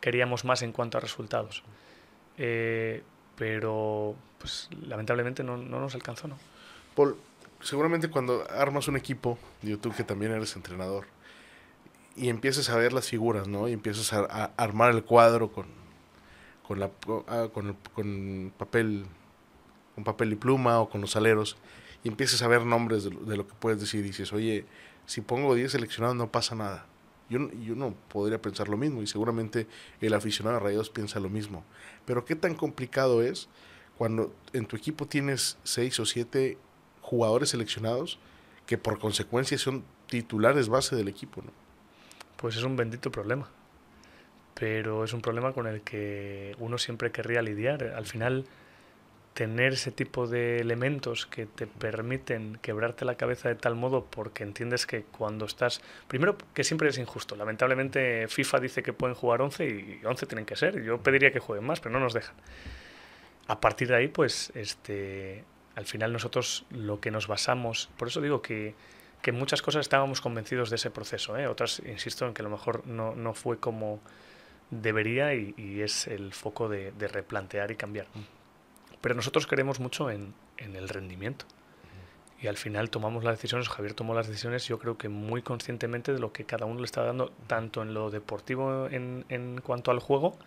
[0.00, 1.62] queríamos más en cuanto a resultados.
[2.38, 3.02] Eh,
[3.36, 6.36] pero pues lamentablemente no, no nos alcanzó, ¿no?
[6.94, 7.16] Paul,
[7.60, 11.06] seguramente cuando armas un equipo, digo tú que también eres entrenador,
[12.16, 13.68] y empiezas a ver las figuras, ¿no?
[13.68, 15.66] Y empiezas a, armar el cuadro con,
[16.66, 16.90] con, la,
[17.28, 19.06] ah, con, con, papel
[19.94, 21.56] con papel y pluma o con los aleros,
[22.02, 24.66] y empiezas a ver nombres de, de lo que puedes decir, y dices, oye,
[25.06, 26.86] si pongo 10 seleccionados no pasa nada.
[27.30, 29.66] Yo, yo no podría pensar lo mismo y seguramente
[30.00, 31.64] el aficionado a Rayados piensa lo mismo.
[32.04, 33.48] Pero qué tan complicado es
[33.96, 36.58] cuando en tu equipo tienes seis o siete
[37.00, 38.18] jugadores seleccionados
[38.66, 41.50] que por consecuencia son titulares base del equipo, ¿no?
[42.36, 43.48] Pues es un bendito problema.
[44.54, 47.82] Pero es un problema con el que uno siempre querría lidiar.
[47.96, 48.46] Al final,
[49.34, 54.44] tener ese tipo de elementos que te permiten quebrarte la cabeza de tal modo porque
[54.44, 55.80] entiendes que cuando estás...
[56.06, 57.34] Primero, que siempre es injusto.
[57.34, 60.80] Lamentablemente FIFA dice que pueden jugar 11 y 11 tienen que ser.
[60.82, 62.36] Yo pediría que jueguen más, pero no nos dejan.
[63.48, 65.44] A partir de ahí, pues, este,
[65.74, 67.90] al final nosotros lo que nos basamos...
[67.98, 68.76] Por eso digo que,
[69.20, 71.36] que muchas cosas estábamos convencidos de ese proceso.
[71.36, 71.48] ¿eh?
[71.48, 74.00] Otras, insisto, en que a lo mejor no, no fue como
[74.70, 78.06] debería y, y es el foco de, de replantear y cambiar.
[79.04, 81.44] Pero nosotros creemos mucho en, en el rendimiento.
[82.40, 86.14] Y al final tomamos las decisiones, Javier tomó las decisiones, yo creo que muy conscientemente
[86.14, 89.90] de lo que cada uno le está dando, tanto en lo deportivo en, en cuanto
[89.90, 90.38] al juego,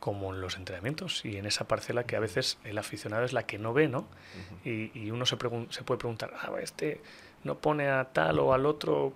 [0.00, 3.44] como en los entrenamientos y en esa parcela que a veces el aficionado es la
[3.44, 4.00] que no ve, ¿no?
[4.00, 4.90] Uh -huh.
[4.94, 7.00] y, y, uno se, se, puede preguntar, ah, este
[7.44, 9.12] no pone a tal o al otro,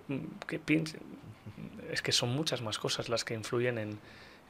[0.47, 0.99] ¿qué pinche?
[1.91, 3.99] Es que son muchas más cosas las que influyen en,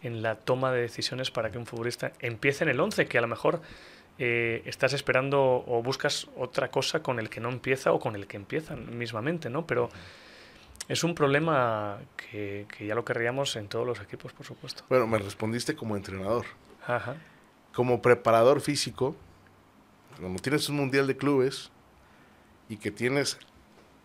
[0.04, 3.22] en la toma de decisiones para que un futbolista empiece en el 11, que a
[3.22, 3.62] lo mejor
[4.20, 8.28] eh, estás esperando o buscas otra cosa con el que no empieza o con el
[8.28, 9.66] que empieza mismamente, ¿no?
[9.66, 9.90] Pero
[10.88, 14.84] es un problema que, que ya lo querríamos en todos los equipos, por supuesto.
[14.90, 16.46] Bueno, me respondiste como entrenador.
[16.86, 17.16] Ajá.
[17.74, 19.16] Como preparador físico,
[20.20, 21.72] cuando tienes un mundial de clubes
[22.70, 23.40] y que tienes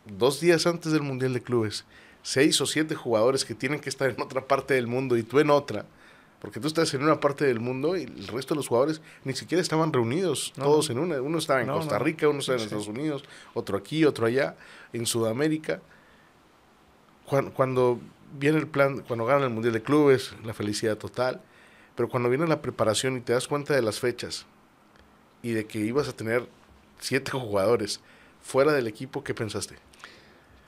[0.07, 1.85] dos días antes del mundial de clubes
[2.23, 5.41] seis o siete jugadores que tienen que estar en otra parte del mundo y tú
[5.41, 5.87] en otra,
[6.41, 9.35] porque tú estás en una parte del mundo y el resto de los jugadores ni
[9.35, 11.21] siquiera estaban reunidos, todos en una.
[11.21, 13.25] Uno estaba en Costa Rica, uno estaba en Estados Unidos,
[13.55, 14.57] otro aquí, otro allá,
[14.93, 15.81] en Sudamérica.
[17.27, 18.01] Cuando, cuando,
[18.39, 21.41] viene el plan, cuando ganan el Mundial de Clubes, la felicidad total,
[21.97, 24.47] pero cuando viene la preparación y te das cuenta de las fechas
[25.43, 26.49] y de que ibas a tener
[27.01, 28.01] siete jugadores
[28.41, 29.77] fuera del equipo, ¿qué pensaste?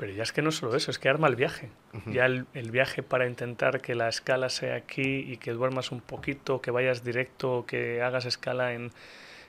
[0.01, 1.69] Pero ya es que no solo eso, es que arma el viaje.
[2.07, 6.63] Ya el, viaje para intentar que la escala sea aquí y que duermas un poquito,
[6.63, 8.93] que vayas directo, que hagas escala en,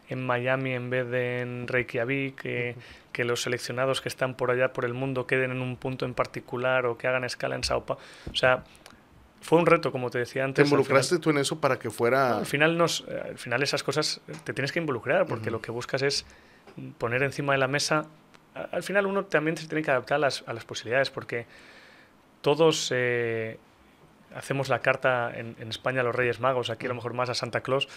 [0.10, 2.76] en Miami en vez de en Reykjavik, que,
[3.14, 6.14] que, los seleccionados que están por allá por el mundo queden en un punto en
[6.14, 8.04] particular o que hagan escala en Sao Paulo.
[8.30, 8.66] O sea,
[9.40, 10.66] fue un reto, como te decía antes.
[10.66, 12.40] ¿Te involucraste tú en eso para que fuera...?
[12.40, 16.02] al, final nos, al final esas cosas te tienes que involucrar porque lo que buscas
[16.02, 16.26] es
[16.98, 18.08] poner encima de la mesa
[18.54, 21.46] al final uno también se tiene que adaptar a las, a las posibilidades, porque
[22.42, 23.58] todos eh,
[24.36, 27.34] hacemos la carta en, España a los Reyes Magos, aquí a lo mejor más a
[27.34, 27.88] Santa Claus,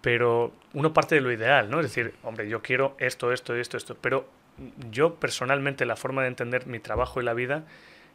[0.00, 1.80] pero uno parte de lo ideal, ¿no?
[1.80, 4.28] Es decir, hombre, yo quiero esto, esto, esto, esto, pero
[4.90, 7.64] yo personalmente la forma de entender mi trabajo y la vida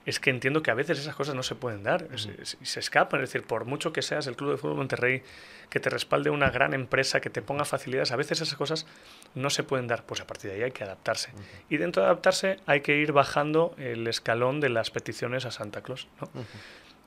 [0.06, 3.22] es que entiendo que a veces esas cosas no se pueden dar, y se, escapan.
[3.22, 5.22] Es decir, por mucho que seas el Club de Fútbol Monterrey,
[5.70, 8.88] que te respalde una gran empresa, que te ponga facilidades, a veces esas cosas
[9.36, 10.04] no se pueden dar.
[10.06, 11.32] Pues a partir de ahí hay que adaptarse.
[11.70, 15.82] Y dentro de adaptarse hay que ir bajando el escalón de las peticiones a Santa
[15.82, 16.08] Claus.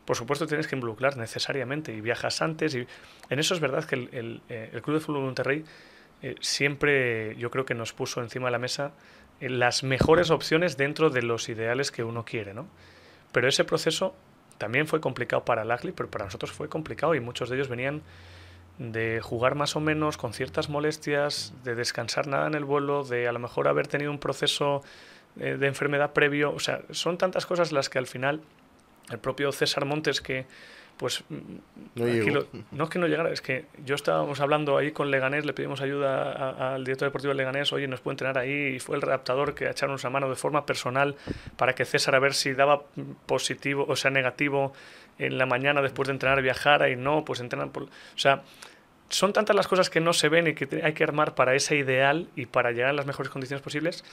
[0.05, 2.75] Por supuesto, tienes que involucrar necesariamente y viajas antes.
[2.75, 2.87] y
[3.29, 5.65] En eso es verdad que el, eh, Club de Fútbol Monterrey
[6.23, 8.93] eh, siempre, yo creo que nos puso encima de la mesa
[9.41, 12.67] las mejores opciones dentro de los ideales que uno quiere, ¿no?
[13.33, 14.15] Pero ese proceso
[14.59, 18.03] también fue complicado para Lagli, pero para nosotros fue complicado y muchos de ellos venían
[18.79, 23.29] de jugar más o menos con ciertas molestias, de descansar nada en el vuelo, de
[23.29, 24.83] a lo mejor haber tenido un proceso
[25.39, 26.53] eh, de enfermedad previo.
[26.53, 28.41] O sea, son tantas cosas las que al final
[29.11, 30.47] el propio César Montes, que
[30.97, 32.07] pues no,
[32.71, 35.81] no, es que no llegara, es que yo estábamos hablando ahí con Leganés, le pedimos
[35.81, 39.55] ayuda al director deportivo de Leganés, oye, nos puede entrenar ahí, y fue el redactador
[39.55, 41.17] que echaron a mano de forma personal
[41.57, 42.83] para que César a ver si daba
[43.27, 44.73] positivo, o sea, negativo
[45.19, 47.85] en la mañana después de entrenar viajara y no, pues entrenan por...
[47.85, 48.43] O sea,
[49.09, 51.77] son tantas las cosas que no se ven y que hay que armar para ese
[51.77, 54.05] ideal y para llegar a las mejores condiciones posibles,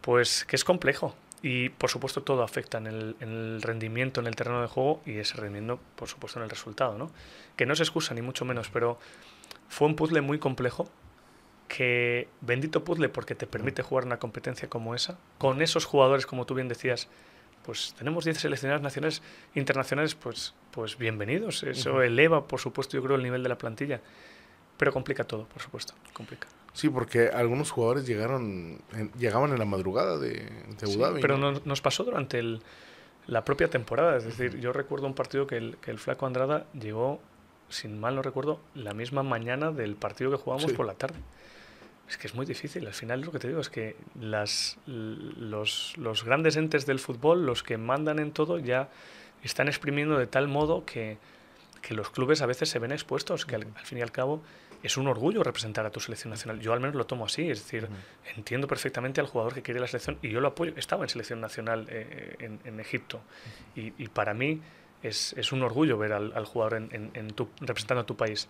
[0.00, 1.14] pues que es complejo.
[1.44, 5.36] Y por supuesto todo afecta en el, rendimiento en el terreno de juego y ese
[5.36, 6.96] rendimiento, por supuesto, en el resultado.
[6.96, 7.10] ¿no?
[7.54, 8.98] Que no se excusa ni mucho menos, pero
[9.68, 10.88] fue un puzzle muy complejo
[11.68, 16.46] que bendito puzzle porque te permite jugar una competencia como esa, con esos jugadores, como
[16.46, 17.08] tú bien decías,
[17.62, 19.22] pues tenemos 10 seleccionados nacionales
[19.54, 21.62] internacionales, pues, pues bienvenidos.
[21.62, 24.00] Eso eleva, por supuesto, yo creo, el nivel de la plantilla.
[24.78, 26.48] Pero complica todo, por supuesto, complica.
[26.74, 28.80] Sí, porque algunos jugadores llegaron,
[29.16, 31.20] llegaban en la madrugada de, de Abu Dhabi.
[31.20, 32.62] pero nos pasó durante el,
[33.28, 34.16] la propia temporada.
[34.16, 37.20] Es decir, yo recuerdo un partido que el, que el Flaco Andrada llegó,
[37.68, 41.16] sin mal no recuerdo, la misma mañana del partido que jugamos por la tarde.
[42.08, 42.86] Es que es muy difícil.
[42.86, 47.46] Al final lo que te digo es que las, los, los grandes entes del fútbol,
[47.46, 48.90] los que mandan en todo, ya
[49.44, 51.18] están exprimiendo de tal modo que,
[51.82, 54.42] que los clubes a veces se ven expuestos, que al fin y al cabo
[54.84, 56.60] es un orgullo representar a tu selección nacional.
[56.60, 57.88] Yo al menos lo tomo así, es decir,
[58.36, 60.74] entiendo perfectamente al jugador que quiere la selección y yo lo apoyo.
[60.76, 63.22] Estaba en selección nacional eh, en, en, Egipto
[63.74, 64.60] y, y, para mí
[65.02, 68.46] es, es, un orgullo ver al, al jugador en, en tu, representando a tu país.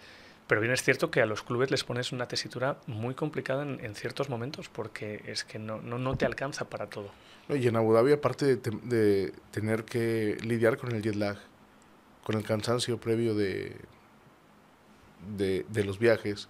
[0.48, 3.94] Pero bien es cierto que a los clubes les pones una tesitura muy complicada en,
[3.94, 7.10] ciertos momentos porque es que no, no, no, te alcanza para todo.
[7.48, 11.38] Y en Abu Dhabi, aparte de, de tener que lidiar con el jet lag,
[12.24, 13.76] con el cansancio previo de,
[15.36, 16.48] de, los viajes,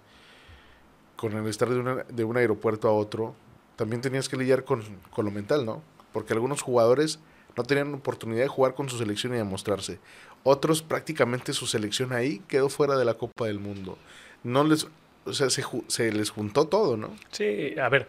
[1.15, 3.35] con el estar de, de, un aeropuerto a otro,
[3.75, 5.81] también tenías que lidiar con, con, lo mental, ¿no?
[6.13, 7.19] Porque algunos jugadores
[7.57, 9.99] no tenían oportunidad de jugar con su selección y demostrarse.
[10.43, 13.97] Otros prácticamente su selección ahí quedó fuera de la Copa del Mundo.
[14.43, 14.87] No les,
[15.25, 17.15] o sea, se, se les juntó todo, ¿no?
[17.31, 18.07] Sí, a ver,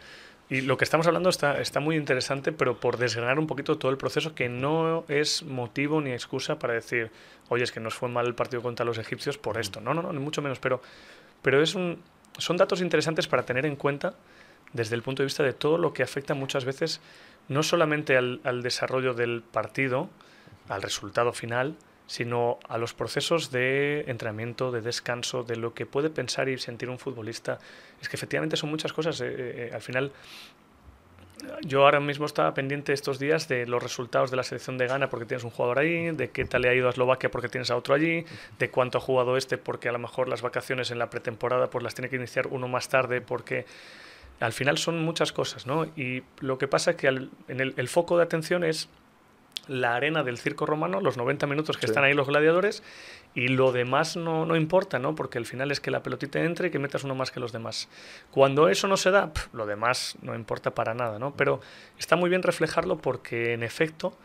[0.48, 3.90] y lo que estamos hablando está, está muy interesante, pero por desgranar un poquito todo
[3.90, 7.11] el proceso, que no es motivo ni excusa para decir,
[7.48, 9.80] oye, es que nos fue mal el partido contra los egipcios por esto.
[9.80, 10.61] No, no, no, ni mucho menos.
[10.61, 10.80] Pero,
[11.42, 12.00] pero es un,
[12.38, 14.14] son datos interesantes para tener en cuenta
[14.72, 17.00] desde el punto de vista de todo lo que afecta muchas veces,
[17.48, 20.09] no solamente al, al desarrollo del partido,
[20.68, 21.74] al resultado final,
[22.07, 26.88] sino a los procesos de entrenamiento, de descanso, de lo que puede pensar y sentir
[26.88, 27.59] un futbolista.
[28.01, 29.21] Es que efectivamente son muchas cosas.
[29.21, 30.12] Eh, eh, al final,
[31.62, 35.11] yo ahora mismo estaba pendiente estos días de los resultados de la selección de Ghana
[35.11, 37.71] porque tienes un jugador ahí, de qué tal le ha ido a Eslovaquia porque tienes
[37.71, 38.25] a otro allí,
[38.59, 41.83] de cuánto ha jugado este porque a lo mejor las vacaciones en la pretemporada pues
[41.83, 43.66] las tiene que iniciar uno más tarde porque
[44.38, 45.87] al final son muchas cosas, ¿no?
[45.97, 48.88] Y lo que pasa es que en el foco de atención es
[49.68, 52.83] la arena del circo romano, los 90 minutos que están ahí los gladiadores,
[53.35, 55.14] y lo demás no, no, importa, ¿no?
[55.14, 57.52] Porque al final es que la pelotita entre y que metas uno más que los
[57.52, 57.88] demás.
[58.31, 61.35] Cuando eso no se da, lo demás no importa para nada, ¿no?
[61.37, 61.61] Pero
[61.98, 64.16] está muy bien reflejarlo porque, en efecto,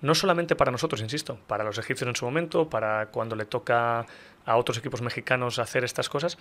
[0.00, 4.06] no solamente para nosotros, insisto, para los egipcios en su momento, para cuando le toca
[4.46, 6.38] a otros equipos mexicanos hacer estas cosas,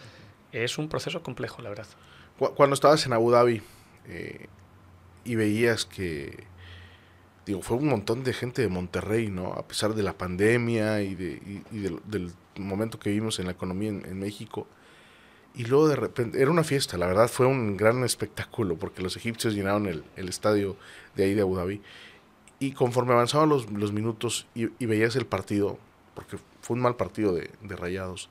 [0.52, 1.88] es un proceso complejo, la verdad.
[2.38, 3.62] Cuando estabas en Abu Dhabi
[4.08, 4.48] eh,
[5.24, 6.46] y veías que
[7.46, 9.54] digo, fue un montón de gente de Monterrey, ¿no?
[9.54, 11.62] A pesar de la pandemia y, de,
[12.06, 14.68] del, momento que vivimos en la economía en, México.
[15.56, 19.18] Y luego de repente, era una fiesta, la verdad fue un gran espectáculo, porque los
[19.18, 20.78] egipcios llenaron el, estadio
[21.16, 21.82] de ahí de Abu Dhabi.
[22.60, 25.78] Y conforme avanzaban los, los minutos y, veías el partido,
[26.16, 28.30] porque fue un mal partido de, de Rayados,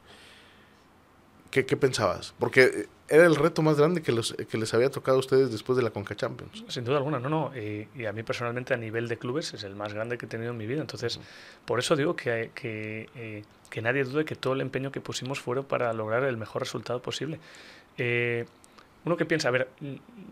[1.53, 2.35] ¿qué, ¿qué pensabas?
[2.41, 5.77] Porque era el reto más grande que, los, que les había tocado a ustedes después
[5.77, 6.65] de la Conca Champions.
[6.69, 7.53] Sin duda alguna, no, no.
[7.55, 10.53] Y, a mí personalmente a nivel de clubes es el más grande que he tenido
[10.53, 10.81] en mi vida.
[10.81, 11.21] Entonces,
[11.67, 15.41] por eso digo que, que, eh, que, nadie dude que todo el empeño que pusimos
[15.41, 17.39] fuera para lograr el mejor resultado posible.
[17.99, 18.47] Eh,
[19.05, 19.69] uno que piensa, a ver,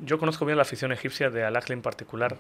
[0.03, 2.39] yo conozco bien la afición egipcia de Al Ahly en particular.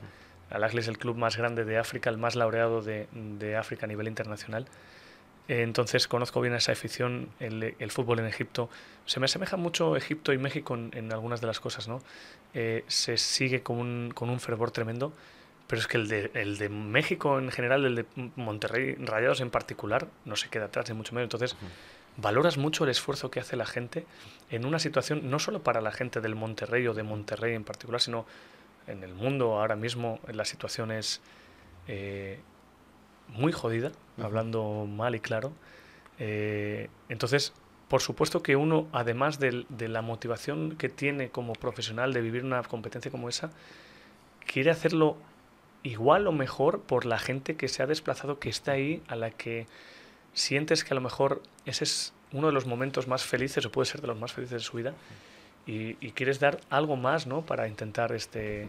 [0.48, 3.84] Al Ahly es el club más grande de África, el más laureado de, de África
[3.84, 4.64] a nivel internacional.
[5.52, 8.70] Entonces conozco bien esa afición, el, el, fútbol en Egipto.
[9.04, 12.00] Se me asemeja mucho Egipto y México en, algunas de las cosas, ¿no?
[12.54, 15.12] Eh, se sigue con un, con un fervor tremendo,
[15.66, 19.50] pero es que el de, el de México en general, el de Monterrey Rayados en
[19.50, 21.24] particular, no se queda atrás, ni mucho menos.
[21.26, 21.56] Entonces,
[22.16, 24.06] valoras mucho el esfuerzo que hace la gente
[24.50, 28.00] en una situación, no solo para la gente del Monterrey o de Monterrey en particular,
[28.00, 28.24] sino
[28.86, 31.20] en el mundo ahora mismo la situación es
[31.88, 32.38] eh,
[33.32, 35.52] muy jodida, hablando mal y claro.
[36.18, 37.52] Eh, entonces,
[37.88, 42.62] por supuesto que uno, además de, la motivación que tiene como profesional de vivir una
[42.62, 43.50] competencia como esa,
[44.46, 45.16] quiere hacerlo
[45.82, 49.30] igual o mejor por la gente que se ha desplazado, que está ahí, a la
[49.30, 49.66] que
[50.34, 53.86] sientes que a lo mejor ese es uno de los momentos más felices, o puede
[53.86, 54.94] ser de los más felices de su vida,
[55.66, 57.42] y, y quieres dar algo más, ¿no?
[57.42, 58.68] Para intentar este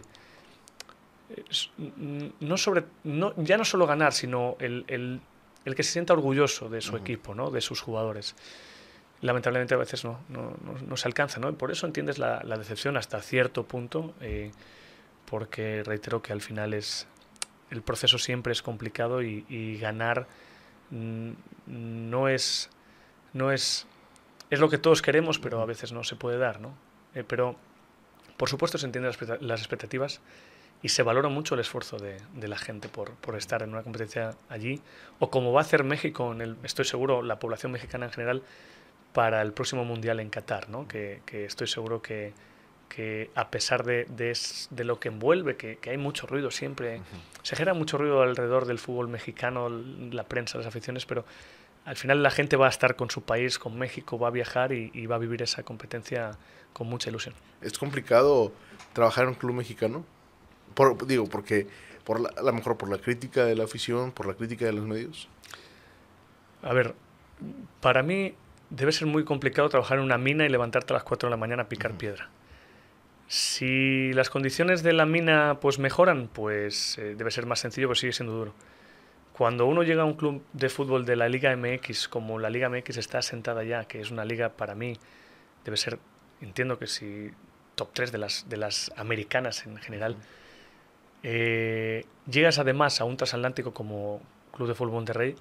[2.40, 5.20] no sobre, no, ya no solo ganar, sino el, el,
[5.64, 7.50] el que se sienta orgulloso de su equipo, ¿no?
[7.50, 8.34] de sus jugadores.
[9.20, 11.48] Lamentablemente a veces no, no, no, se alcanza, ¿no?
[11.48, 14.50] Y por eso entiendes la, la decepción hasta cierto punto, eh,
[15.26, 17.06] porque reitero que al final es
[17.70, 20.26] el proceso siempre es complicado y, y ganar
[20.90, 22.68] no es
[23.32, 23.86] no es
[24.50, 26.74] es lo que todos queremos, pero a veces no se puede dar, ¿no?
[27.14, 27.56] Eh, pero
[28.36, 30.20] por supuesto se entienden las, las expectativas
[30.82, 33.82] y se valora mucho el esfuerzo de, de la gente por, por, estar en una
[33.82, 34.80] competencia allí,
[35.20, 38.42] o como va a hacer México, en el, estoy seguro, la población mexicana en general,
[39.12, 40.88] para el próximo Mundial en Qatar, ¿no?
[40.88, 42.32] que, que estoy seguro que,
[42.88, 44.36] que a pesar de, de,
[44.70, 47.00] de, lo que envuelve, que, que, hay mucho ruido siempre,
[47.42, 51.24] se genera mucho ruido alrededor del fútbol mexicano, la prensa, las aficiones, pero
[51.84, 54.72] al final la gente va a estar con su país, con México, va a viajar
[54.72, 56.32] y, y va a vivir esa competencia
[56.72, 57.34] con mucha ilusión.
[57.60, 58.52] ¿Es complicado
[58.92, 60.04] trabajar en un club mexicano?
[60.74, 61.66] Por, digo, porque
[62.04, 64.72] por la, a lo mejor por la crítica de la afición, por la crítica de
[64.72, 65.28] los medios.
[66.62, 66.94] A ver,
[67.80, 68.34] para mí
[68.70, 71.36] debe ser muy complicado trabajar en una mina y levantarte a las 4 de la
[71.36, 71.98] mañana a picar uh -huh.
[71.98, 72.30] piedra.
[73.28, 77.96] Si las condiciones de la mina pues mejoran, pues eh, debe ser más sencillo, pero
[77.96, 78.54] sigue siendo duro.
[79.32, 82.68] Cuando uno llega a un club de fútbol de la Liga MX, como la Liga
[82.68, 84.98] MX está asentada ya, que es una liga para mí,
[85.64, 85.98] debe ser,
[86.42, 87.30] entiendo que si
[87.74, 90.41] top 3 de las, de las americanas en general, uh -huh
[91.22, 94.20] eh, llegas además a un transatlántico como
[94.54, 95.36] Club de Fútbol Monterrey,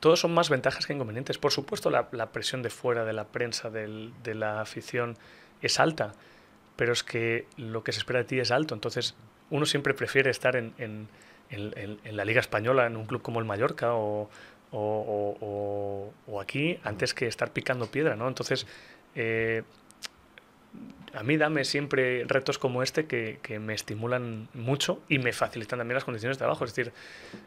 [0.00, 1.38] todos son más ventajas que inconvenientes.
[1.38, 5.16] Por supuesto, la, presión de fuera, de la prensa, de la afición,
[5.62, 6.12] es alta,
[6.76, 8.74] pero es que lo que se espera de ti es alto.
[8.74, 9.14] Entonces,
[9.48, 11.08] uno siempre prefiere estar en,
[11.50, 14.28] la Liga Española, en un club como el Mallorca o
[16.38, 18.14] aquí, antes que estar picando piedra.
[18.14, 18.28] ¿no?
[18.28, 18.66] Entonces,
[19.14, 19.62] eh,
[21.14, 25.78] a mí dame siempre retos como este que, que, me estimulan mucho y me facilitan
[25.78, 26.64] también las condiciones de trabajo.
[26.64, 26.92] Es decir,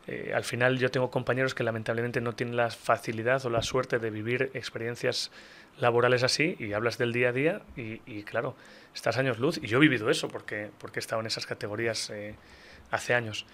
[0.07, 3.99] eh, al final yo tengo compañeros que lamentablemente no tienen la facilidad o la suerte
[3.99, 5.31] de vivir experiencias
[5.79, 8.55] laborales así y hablas del día a día y, claro,
[8.95, 12.09] estás años luz y yo he vivido eso porque, porque he estado en esas categorías
[12.09, 12.35] eh,
[12.89, 13.45] hace años.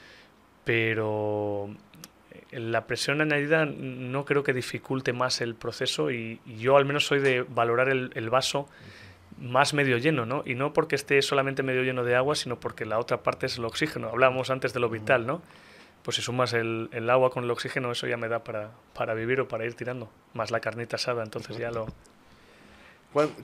[0.64, 1.70] Pero
[2.52, 7.20] la presión añadida no creo que dificulte más el proceso y, yo al menos soy
[7.20, 8.70] de valorar el, vaso
[9.44, 10.42] más medio lleno, ¿no?
[10.46, 13.58] Y no porque esté solamente medio lleno de agua, sino porque la otra parte es
[13.58, 14.08] el oxígeno.
[14.08, 15.42] Hablábamos antes de lo vital, ¿no?
[16.02, 19.14] Pues si sumas el, el agua con el oxígeno, eso ya me da para, para,
[19.14, 20.10] vivir o para ir tirando.
[20.34, 21.88] Más la carnita asada, entonces ya lo...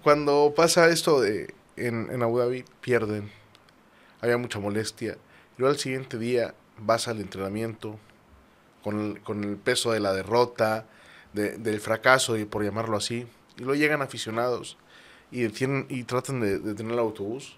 [0.01, 3.29] Cuando, pasa esto de, en, en Abu Dhabi, pierden,
[4.21, 5.17] había mucha molestia.
[5.57, 7.99] Luego al siguiente día vas al entrenamiento
[8.83, 10.85] con el, con el peso de la derrota,
[11.33, 13.27] de, del fracaso, y por llamarlo así.
[13.57, 14.77] Y luego llegan aficionados
[15.31, 17.57] y, tienen, y tratan de, de tener el autobús.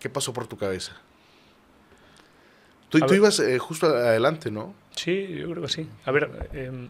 [0.00, 0.96] ¿Qué pasó por tu cabeza?
[2.88, 4.74] Tú, tú ibas eh, justo adelante, ¿no?
[4.94, 5.88] Sí, yo creo que sí.
[6.04, 6.88] A ver, eh,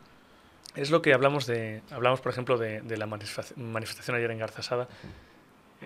[0.75, 4.89] es lo que hablamos de, hablamos por ejemplo de, de la manifestación ayer en Garzasada.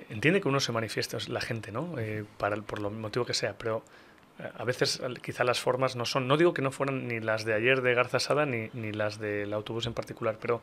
[0.08, 1.98] Entiende que uno se manifiesta, la gente, ¿no?
[1.98, 3.82] Eh, para, por lo motivo que sea, pero
[4.56, 7.54] a veces quizá las formas no son, no digo que no fueran ni las de
[7.54, 10.62] ayer de Garzasada ni, ni las del autobús en particular, pero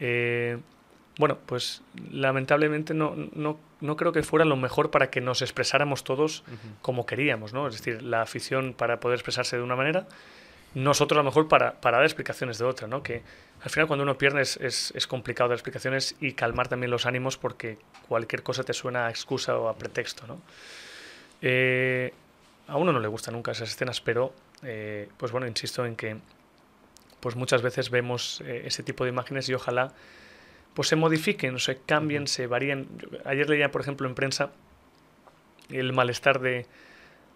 [0.00, 0.58] eh,
[1.18, 6.04] bueno, pues lamentablemente no, no, no, creo que fuera lo mejor para que nos expresáramos
[6.04, 6.44] todos
[6.82, 7.66] como queríamos, ¿no?
[7.66, 10.06] Es decir, la afición para poder expresarse de una manera,
[10.74, 13.02] nosotros a lo mejor para, para dar explicaciones de otra, ¿no?
[13.02, 13.22] Que
[13.62, 17.06] al final cuando uno pierde es, es, es, complicado dar explicaciones y calmar también los
[17.06, 20.40] ánimos porque cualquier cosa te suena a excusa o a pretexto, ¿no?
[21.42, 22.12] Eh,
[22.68, 24.32] a uno no le gustan nunca esas escenas, pero
[24.62, 26.16] eh, pues bueno, insisto en que
[27.18, 29.92] pues muchas veces vemos eh, ese tipo de imágenes y ojalá
[30.74, 32.88] pues se modifiquen, se cambien, se varíen.
[33.24, 34.50] Ayer leía, por ejemplo, en prensa
[35.68, 36.66] el malestar de,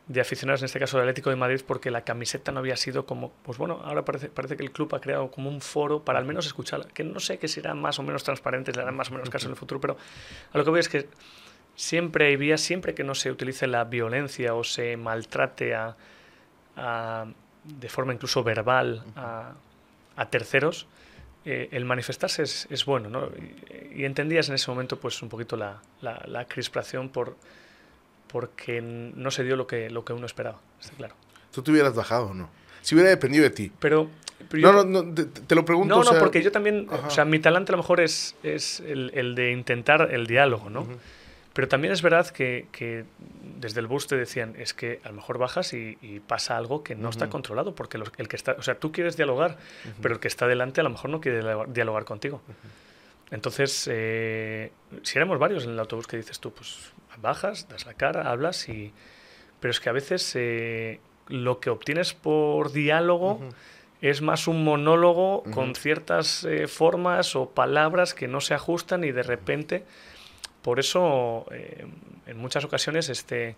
[0.06, 3.06] de aficionados, en este caso del Atlético de Madrid, porque la camiseta no había sido
[3.06, 6.18] como, pues bueno, ahora parece, parece que el club ha creado como un foro para
[6.18, 9.10] al menos escucharla, que no sé que será más o menos transparente, le harán más
[9.10, 9.96] o menos caso en el futuro, pero
[10.52, 11.08] a lo que voy es que
[11.74, 15.96] siempre hay vías, siempre que no se utilice la violencia o se maltrate a,
[16.76, 17.26] a
[17.64, 19.54] de forma incluso verbal a,
[20.16, 20.86] a terceros,
[21.44, 23.28] eh, el manifestarse es, es bueno, ¿no?
[23.94, 27.36] Y, y, entendías en ese momento pues un poquito la, la, la, crispación por
[28.28, 31.14] porque no se dio lo que, lo que uno esperaba, está claro.
[31.52, 32.48] Tú te hubieras bajado, ¿no?
[32.82, 33.70] Si hubiera dependido de ti.
[33.78, 34.08] Pero...
[34.48, 35.94] pero yo, no, no, no te, te, lo pregunto.
[35.94, 37.06] No, no, o sea, porque yo también, ajá.
[37.06, 40.68] o sea, mi talento a lo mejor es, es el, el de intentar el diálogo,
[40.68, 40.80] ¿no?
[40.80, 40.98] Uh -huh.
[41.54, 43.04] Pero también es verdad que, que,
[43.60, 46.82] desde el bus te decían, es que a lo mejor bajas y, y pasa algo
[46.82, 47.10] que no uh -huh.
[47.10, 49.92] está controlado, porque los, el que está, o sea, tú quieres dialogar, uh -huh.
[50.02, 52.42] pero el que está delante a lo mejor no quiere dialogar contigo.
[53.30, 54.70] Entonces, eh,
[55.02, 58.68] si éramos varios en el autobús que dices tú, pues bajas, das la cara, hablas
[58.68, 58.92] y...
[59.60, 63.40] Pero es que a veces eh, lo que obtienes por diálogo
[64.02, 69.12] es más un monólogo con ciertas eh, formas o palabras que no se ajustan y
[69.12, 69.84] de repente
[70.64, 71.86] por eso, eh,
[72.26, 73.54] en muchas ocasiones, este,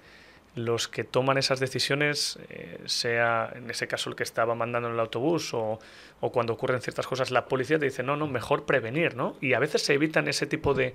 [0.56, 4.94] los que toman esas decisiones, eh, sea en ese caso el que estaba mandando en
[4.94, 5.78] el autobús o,
[6.18, 9.36] o, cuando ocurren ciertas cosas, la policía te dice, no, no, mejor prevenir, ¿no?
[9.40, 10.94] Y a veces se evitan ese tipo de,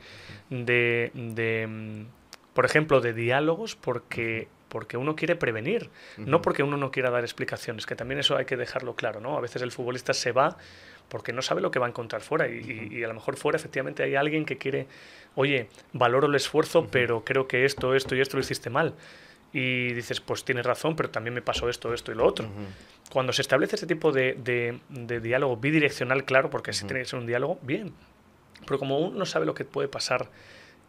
[0.50, 2.06] de, de
[2.54, 6.26] por ejemplo, de diálogos porque porque uno quiere prevenir, uh -huh.
[6.28, 9.38] no porque uno no quiera dar explicaciones, que también eso hay que dejarlo claro, ¿no?
[9.38, 10.58] A veces el futbolista se va
[11.12, 12.92] porque no sabe lo que va a encontrar fuera y, uh -huh.
[12.94, 14.88] y a lo mejor fuera efectivamente hay alguien que quiere,
[15.36, 16.90] oye, valoro el esfuerzo, uh -huh.
[16.90, 18.96] pero creo que esto, esto y esto lo hiciste mal.
[19.52, 22.48] Y dices, pues tienes razón, pero también me pasó esto, esto y lo otro.
[23.12, 27.06] Cuando se establece ese tipo de, de, de diálogo bidireccional, claro, porque así tiene que
[27.06, 27.92] ser un diálogo, bien.
[28.66, 30.30] Pero como uno no sabe lo que puede pasar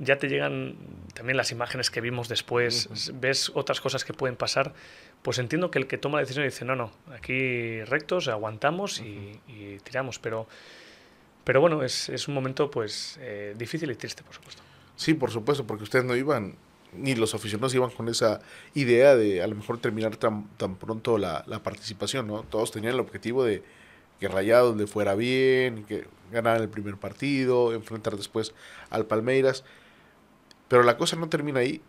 [0.03, 0.77] ya te llegan
[1.15, 3.21] también las imágenes que vimos después, uh -huh.
[3.21, 4.75] ves otras cosas que pueden pasar,
[5.23, 9.05] pues entiendo que el que toma la decisión dice, no, no, aquí rectos, aguantamos uh
[9.05, 9.41] -huh.
[9.47, 10.47] y, y, tiramos, pero,
[11.45, 14.63] pero bueno, es, es un momento pues eh, difícil y triste, por supuesto.
[14.97, 16.57] Sí, por supuesto, porque ustedes no iban,
[16.93, 18.41] ni los aficionados iban con esa
[18.75, 22.43] idea de a lo mejor terminar tan, tan pronto la, la participación, ¿no?
[22.43, 23.63] Todos tenían el objetivo de
[24.21, 28.55] que Rayados le fuera bien, que ganaran el primer partido, enfrentar después
[28.91, 29.65] al Palmeiras.
[30.73, 31.83] Pero la cosa no termina ahí.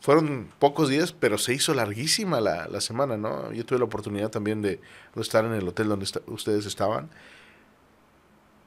[0.00, 3.50] Fueron pocos días, pero se hizo larguísima la, la semana, ¿no?
[3.54, 4.82] Yo tuve la oportunidad también de,
[5.14, 7.08] estar en el hotel donde ustedes estaban.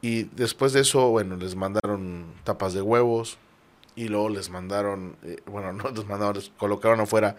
[0.01, 3.38] Y después de eso, bueno, les mandaron tapas de huevos.
[3.95, 7.38] Y luego les mandaron, eh, bueno, no les mandaron, les colocaron afuera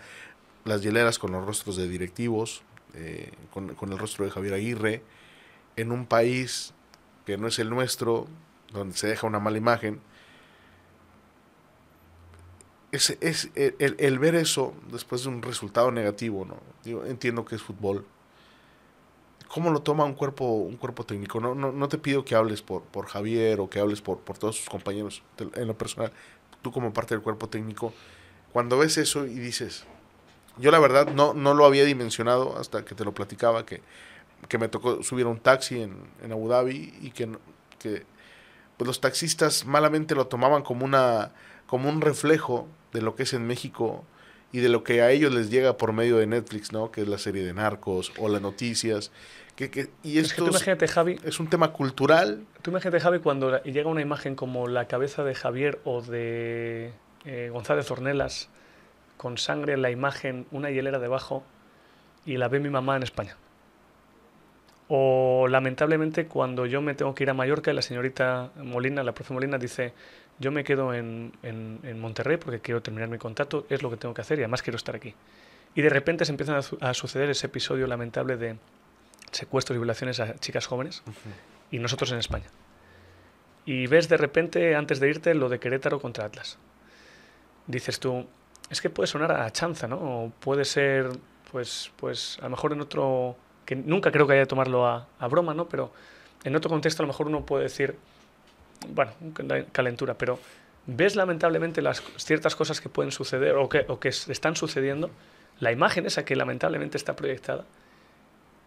[0.65, 2.63] las hieleras con los rostros de directivos,
[2.95, 5.03] eh, con, con el rostro de Javier Aguirre,
[5.75, 6.73] en un país
[7.27, 8.29] que no es el nuestro,
[8.73, 10.01] donde se deja una mala imagen
[12.93, 16.57] es, es el, el, ver eso después de un resultado negativo, ¿no?
[16.85, 18.05] Digo, entiendo que es fútbol.
[19.49, 21.41] ¿Cómo lo toma un cuerpo, un cuerpo técnico?
[21.41, 24.39] No, no, no te pido que hables por, por Javier o que hables por, por
[24.39, 26.13] todos sus compañeros en lo personal.
[26.63, 27.93] Tú como parte del cuerpo técnico,
[28.53, 29.85] cuando ves eso y dices,
[30.59, 33.83] yo la verdad no, no lo había dimensionado hasta que te lo platicaba, que
[34.49, 37.29] que me tocó subir a un taxi en, en Abu Dhabi y que,
[37.79, 38.05] que
[38.77, 41.33] pues los taxistas malamente lo tomaban como una
[41.67, 44.05] como un reflejo de lo que es en México
[44.53, 46.91] y de lo que a ellos les llega por medio de Netflix, ¿no?
[46.91, 49.13] Que es la serie de narcos o las noticias.
[49.55, 52.45] Que, que, y esto es, que tú imagínate, Javi, es un tema cultural.
[52.63, 56.93] Tú imagínate, Javi, cuando llega una imagen como la cabeza de Javier o de
[57.25, 58.49] eh, González Ornelas,
[59.17, 61.45] con sangre en la imagen, una hielera debajo,
[62.25, 63.37] y la ve mi mamá en España.
[64.93, 69.13] O lamentablemente cuando yo me tengo que ir a Mallorca y la señorita Molina, la
[69.13, 69.93] profe Molina, dice,
[70.41, 74.15] yo me quedo en, en, Monterrey porque quiero terminar mi contrato, es lo que tengo
[74.15, 75.15] que hacer y además quiero estar aquí.
[75.77, 78.57] Y de repente se empiezan a, suceder ese episodio lamentable de
[79.31, 81.05] secuestros y violaciones a chicas jóvenes
[81.71, 82.47] y nosotros en España.
[83.65, 86.59] Y ves de repente, antes de irte, lo de Querétaro contra Atlas.
[87.69, 88.27] Dices tú,
[88.71, 89.97] es que puede sonar a chanza, ¿no?
[89.99, 91.11] O puede ser,
[91.53, 93.37] pues, pues a lo mejor en otro,
[93.71, 95.69] que nunca creo que haya que tomarlo a, a broma, ¿no?
[95.69, 95.93] Pero
[96.43, 97.95] en otro contexto a lo mejor uno puede decir,
[98.89, 99.13] bueno,
[99.71, 100.41] calentura, pero
[100.87, 105.09] ves lamentablemente las ciertas cosas que pueden suceder o que, o que están sucediendo,
[105.61, 107.65] la imagen esa que lamentablemente está proyectada,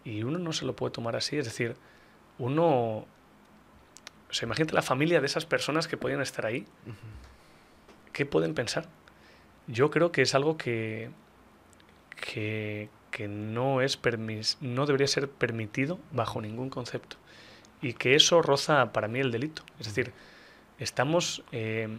[0.06, 1.76] y uno no se lo puede tomar así, es decir,
[2.38, 3.06] uno, o
[4.30, 6.64] sea, imagínate la familia de esas personas que podían estar ahí,
[8.14, 8.86] ¿qué pueden pensar?
[9.66, 11.10] Yo creo que es algo que,
[12.16, 17.16] que, que no, es permis, no debería ser permitido bajo ningún concepto
[17.80, 19.62] y que eso roza para mí el delito.
[19.78, 20.12] Es decir,
[20.80, 21.96] estamos eh,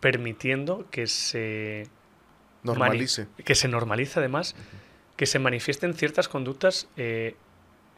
[0.00, 1.86] permitiendo que se
[2.64, 3.28] normalice.
[3.44, 4.56] Que se normalice además,
[5.14, 7.36] que se manifiesten ciertas conductas eh,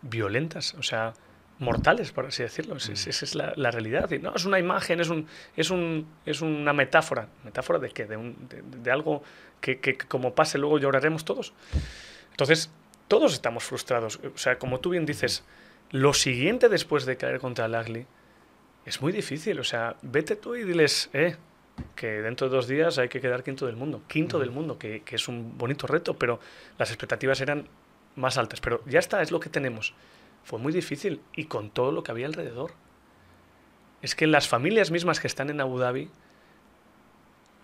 [0.02, 1.14] violentas, o sea,
[1.58, 2.76] mortales, por así decirlo.
[2.76, 4.10] Esa es la, realidad.
[4.20, 7.28] no, es una imagen, es, un, es, un, es una metáfora.
[7.44, 8.06] ¿Metáfora de qué?
[8.06, 8.36] De, un,
[8.82, 9.22] de, algo
[9.60, 11.52] que, que, como pase luego lloraremos todos.
[12.30, 12.70] Entonces,
[13.08, 14.20] todos estamos frustrados.
[14.34, 15.44] O sea, como tú bien dices,
[15.90, 18.06] lo siguiente después de caer contra el Agli
[18.86, 19.58] es muy difícil.
[19.58, 21.36] O sea, vete tú y diles, eh,
[21.94, 24.02] que dentro de dos días hay que quedar quinto del mundo.
[24.06, 26.40] Quinto del mundo, que, que, es un bonito reto, pero
[26.78, 27.66] las expectativas eran
[28.16, 28.60] más altas.
[28.60, 29.94] Pero ya está, es lo que tenemos.
[30.48, 32.72] Fue muy difícil y con todo lo que había alrededor.
[34.00, 36.08] Es que las familias mismas que están en Abu Dhabi,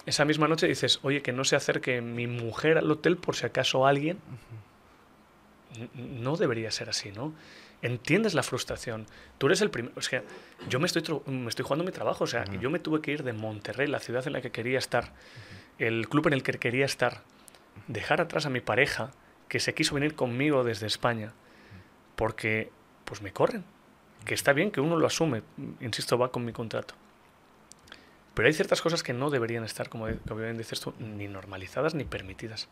[0.05, 3.47] esa misma noche dices, oye, que no se acerque mi mujer al hotel por si
[3.47, 4.18] acaso alguien
[5.95, 7.32] no debería ser así, ¿no?
[7.80, 9.07] Entiendes la frustración.
[9.39, 9.95] Tú eres el primero.
[9.97, 10.22] O sea,
[10.68, 12.24] yo me estoy, me estoy jugando mi trabajo.
[12.24, 14.78] O sea, yo me tuve que ir de Monterrey, la ciudad en la que quería
[14.78, 15.14] estar,
[15.78, 17.22] el club en el que quería estar,
[17.89, 19.11] dejar atrás a mi pareja,
[19.49, 21.32] que se quiso venir conmigo desde España,
[22.17, 22.71] porque
[23.05, 23.65] pues me corren.
[24.25, 25.43] Que está bien que uno lo asume,
[25.81, 26.95] insisto, va con mi contrato.
[28.35, 32.05] Pero hay ciertas cosas que no deberían estar, como, bien dices tú, ni normalizadas ni
[32.05, 32.69] permitidas.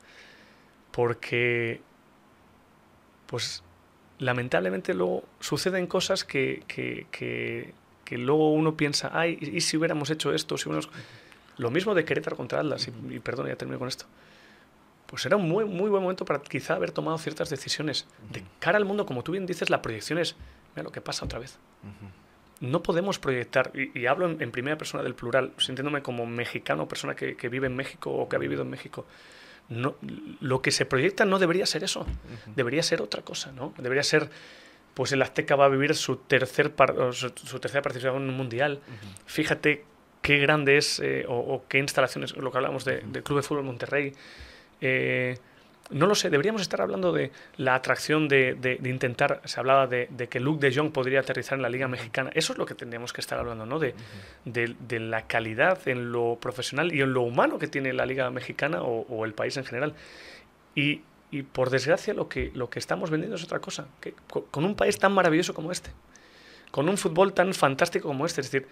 [0.90, 1.80] Porque
[3.26, 3.62] pues
[4.18, 10.34] lamentablemente luego suceden cosas que, que, que, luego uno piensa, ay, ¿y si hubiéramos hecho
[10.34, 10.58] esto?
[10.58, 10.68] Si
[11.56, 14.04] Lo mismo de Querétaro contra Atlas, y, perdón, ya termino con esto.
[15.12, 18.08] Pues era un muy, muy buen momento para quizá haber tomado ciertas decisiones.
[18.32, 20.34] De cara al mundo, como tú bien dices, la proyección es,
[20.74, 21.58] mira lo que pasa otra vez.
[22.58, 27.36] No podemos proyectar, y, hablo en, primera persona del plural, sintiéndome como mexicano, persona que,
[27.36, 29.06] que vive en México o que ha vivido en México
[29.68, 29.96] no,
[30.40, 32.06] lo que se proyecta no debería ser eso,
[32.54, 33.72] debería ser otra cosa, ¿no?
[33.78, 34.28] Debería ser,
[34.94, 36.72] pues el Azteca va a vivir su, tercer
[37.12, 38.80] su, tercera participación en un mundial.
[39.26, 39.84] Fíjate
[40.20, 43.64] qué grande es, eh, o, qué instalaciones, lo que hablamos de, del Club de Fútbol
[43.64, 44.14] Monterrey.
[44.82, 45.38] Eh,
[45.90, 50.08] no lo sé, deberíamos estar hablando de la atracción de, de, intentar, se hablaba de,
[50.28, 52.30] que Luke de Jong podría aterrizar en la Liga Mexicana.
[52.34, 53.78] Eso es lo que tendríamos que estar hablando, ¿no?
[53.78, 53.94] De,
[54.98, 59.24] la calidad en lo profesional y en lo humano que tiene la Liga Mexicana o,
[59.24, 59.94] el país en general.
[60.74, 64.64] Y, y, por desgracia lo que, lo que estamos vendiendo es otra cosa, que con
[64.64, 65.90] un país tan maravilloso como este,
[66.70, 68.68] con un fútbol tan fantástico como este, es decir,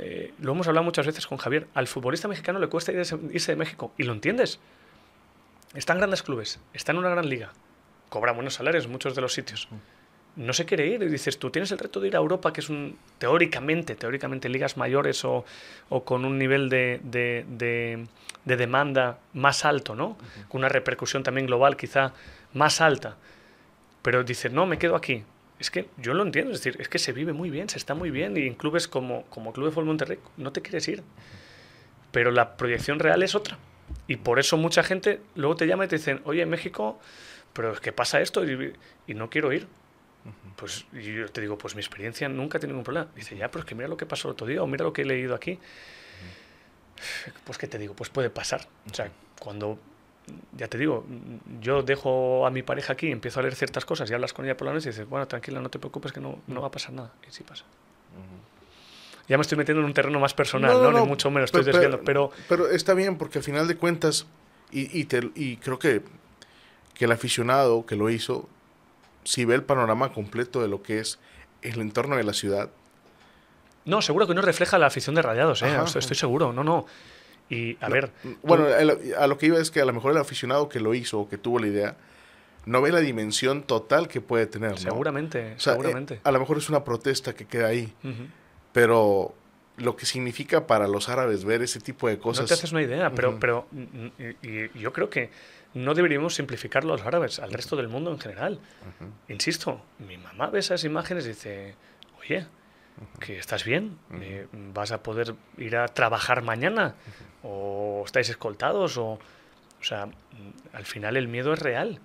[0.00, 3.56] eh, lo hemos hablado muchas veces con Javier, al futbolista mexicano le cuesta irse de
[3.56, 4.58] México, y lo entiendes
[5.74, 7.52] están grandes clubes, está en una gran liga,
[8.08, 9.68] cobra buenos salarios en muchos de los sitios.
[10.36, 12.60] No se quiere ir y dices, tú tienes el reto de ir a Europa, que
[12.60, 15.44] es un, teóricamente, teóricamente ligas mayores o,
[15.88, 20.18] o con un nivel de, de, de, demanda más alto, ¿no?
[20.48, 22.14] Con una repercusión también global quizá
[22.52, 23.16] más alta.
[24.02, 25.22] Pero dices, no, me quedo aquí.
[25.60, 27.94] Es que yo lo entiendo, es decir, es que se vive muy bien, se está
[27.94, 31.04] muy bien y en clubes como, como Club de Fútbol Monterrey no te quieres ir.
[32.10, 33.56] Pero la proyección real es otra.
[34.06, 36.98] Y por eso mucha gente luego te llama y te dicen, oye, en México,
[37.52, 38.74] pero es que pasa esto y,
[39.14, 39.66] no quiero ir.
[40.56, 43.08] Pues yo te digo, pues mi experiencia nunca tiene ningún problema.
[43.14, 44.92] Dice, ya, pero es que mira lo que pasó el otro día o mira lo
[44.92, 45.58] que he leído aquí.
[47.44, 48.66] Pues qué te digo, pues puede pasar.
[48.90, 49.78] O sea, cuando
[50.52, 51.04] ya te digo,
[51.60, 54.56] yo dejo a mi pareja aquí, empiezo a leer ciertas cosas y hablas con ella
[54.56, 56.70] por la noche y dices, bueno, tranquila, no te preocupes que no, no va a
[56.70, 57.12] pasar nada.
[57.28, 57.64] Y sí pasa.
[59.28, 60.92] Ya me estoy metiendo en un terreno más personal, ¿no?
[60.92, 62.30] Ni mucho menos, estoy desviando, pero...
[62.48, 64.26] Pero está bien, porque al final de cuentas,
[64.70, 66.02] y, y, te, y creo que,
[66.94, 68.48] que el aficionado que lo hizo,
[69.24, 71.18] si ve el panorama completo de lo que es
[71.62, 72.70] el entorno de la ciudad.
[73.86, 75.74] No, seguro que no refleja la afición de Rayados, ¿eh?
[75.96, 76.86] estoy seguro, no, no.
[77.50, 78.10] Y a ver.
[78.42, 78.66] Bueno,
[79.18, 81.28] a lo que iba es que a lo mejor el aficionado que lo hizo o
[81.28, 81.96] que tuvo la idea
[82.66, 84.78] no ve la dimensión total que puede tener.
[84.78, 86.14] Seguramente, seguramente.
[86.14, 87.92] Eh, a lo mejor es una protesta que queda ahí,
[88.74, 89.32] pero
[89.76, 92.42] lo que significa para los árabes ver ese tipo de cosas.
[92.42, 93.68] No te haces una idea, pero, pero
[94.42, 95.30] y, yo creo que
[95.74, 98.58] no deberíamos simplificarlo a los árabes, al resto del mundo en general.
[99.28, 101.76] Insisto, mi mamá ve esas imágenes y dice,
[102.20, 102.46] oye,
[103.20, 106.96] que estás bien, eh, vas a poder ir a trabajar mañana,
[107.44, 109.12] o estáis escoltados, o,
[109.80, 110.08] o sea,
[110.72, 112.00] al final el miedo es real.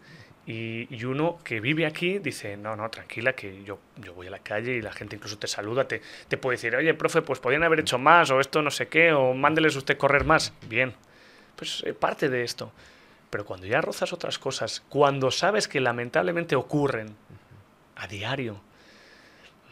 [0.52, 4.39] Y, uno que vive aquí dice, no, no, tranquila, que yo, yo voy a la
[4.39, 7.62] calle y la gente incluso te saluda, te, te puede decir, oye, profe, pues podrían
[7.62, 10.52] haber hecho más, o esto no sé qué, o mándeles usted correr más.
[10.68, 10.95] Bien,
[11.56, 12.72] pues eh, parte de esto.
[13.30, 17.16] Pero cuando ya rozas otras cosas, cuando sabes que lamentablemente ocurren
[17.95, 18.60] a diario,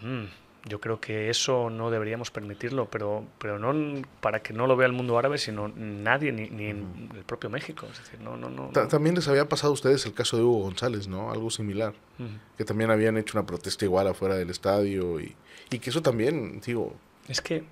[0.03, 0.25] mmm,
[0.67, 4.87] yo creo que eso no deberíamos permitirlo, pero, pero no para que no lo vea
[4.87, 7.87] el mundo árabe, sino nadie, ni, ni en el propio México.
[7.91, 10.63] Es decir, no, no, no, También les había pasado a ustedes el caso de Hugo
[10.63, 11.31] González, ¿no?
[11.31, 11.93] Algo similar.
[12.57, 15.35] Que también habían hecho una protesta igual afuera del estadio y,
[15.69, 16.95] y que eso también, digo...
[17.27, 17.63] Es que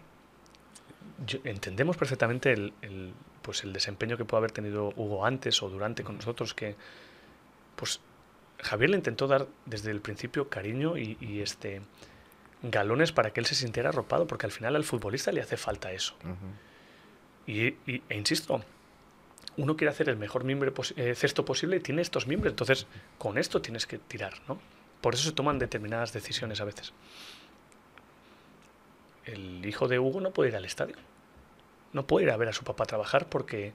[1.44, 6.04] entendemos perfectamente el, el, pues el desempeño que puede haber tenido Hugo antes o durante
[6.04, 6.76] con nosotros, que
[7.76, 8.00] pues
[8.60, 11.82] Javier le intentó dar desde el principio cariño y, y este
[12.72, 15.92] galones para que él se sintiera arropado, porque al final al futbolista le hace falta
[15.92, 16.16] eso.
[17.48, 18.62] y, e insisto,
[19.58, 22.88] uno quiere hacer el mejor mimbre eh, cesto posible y tiene estos mimbres, entonces
[23.18, 24.60] con esto tienes que tirar, ¿no?
[25.02, 26.94] Por eso se toman determinadas decisiones a veces.
[29.26, 30.96] El hijo de Hugo no puede ir al estadio.
[31.94, 33.74] No puede ir a ver a su papá trabajar porque,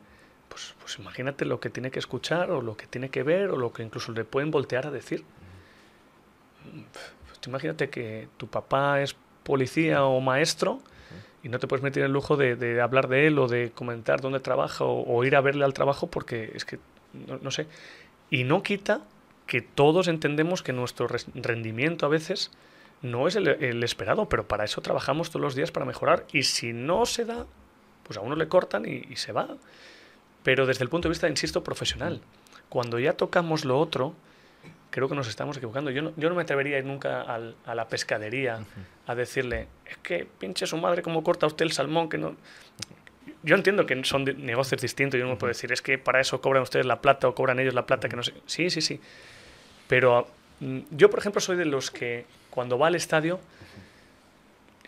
[0.48, 3.56] pues, pues imagínate lo que tiene que escuchar o lo que tiene que ver o
[3.56, 5.24] lo que incluso le pueden voltear a decir
[7.46, 10.80] imagínate que tu papá es policía o maestro
[11.42, 14.40] y no te puedes meter el lujo de, hablar de él o de comentar dónde
[14.40, 16.78] trabaja o, ir a verle al trabajo porque es que,
[17.14, 17.66] no, sé.
[18.30, 19.00] Y no quita
[19.46, 22.50] que todos entendemos que nuestro rendimiento a veces
[23.02, 26.26] no es el, esperado, pero para eso trabajamos todos los días para mejorar.
[26.32, 27.46] Y si no se da,
[28.04, 29.48] pues a uno le cortan y se va.
[30.42, 32.20] Pero desde el punto de vista, insisto, profesional.
[32.68, 34.14] Cuando ya tocamos lo otro,
[34.90, 35.90] creo que nos estamos equivocando.
[35.90, 38.64] Yo no, yo no me atrevería a ir nunca al, a la pescadería
[39.06, 42.36] a decirle, es que pinche su madre cómo corta usted el salmón, que no...
[43.42, 46.40] Yo entiendo que son negocios distintos, yo no me puedo decir, es que para eso
[46.40, 48.34] cobran ustedes la plata o cobran ellos la plata, que no sé.
[48.44, 49.00] Sí, sí, sí.
[49.88, 50.28] Pero
[50.60, 53.40] mm, yo, por ejemplo, soy de los que cuando va al estadio,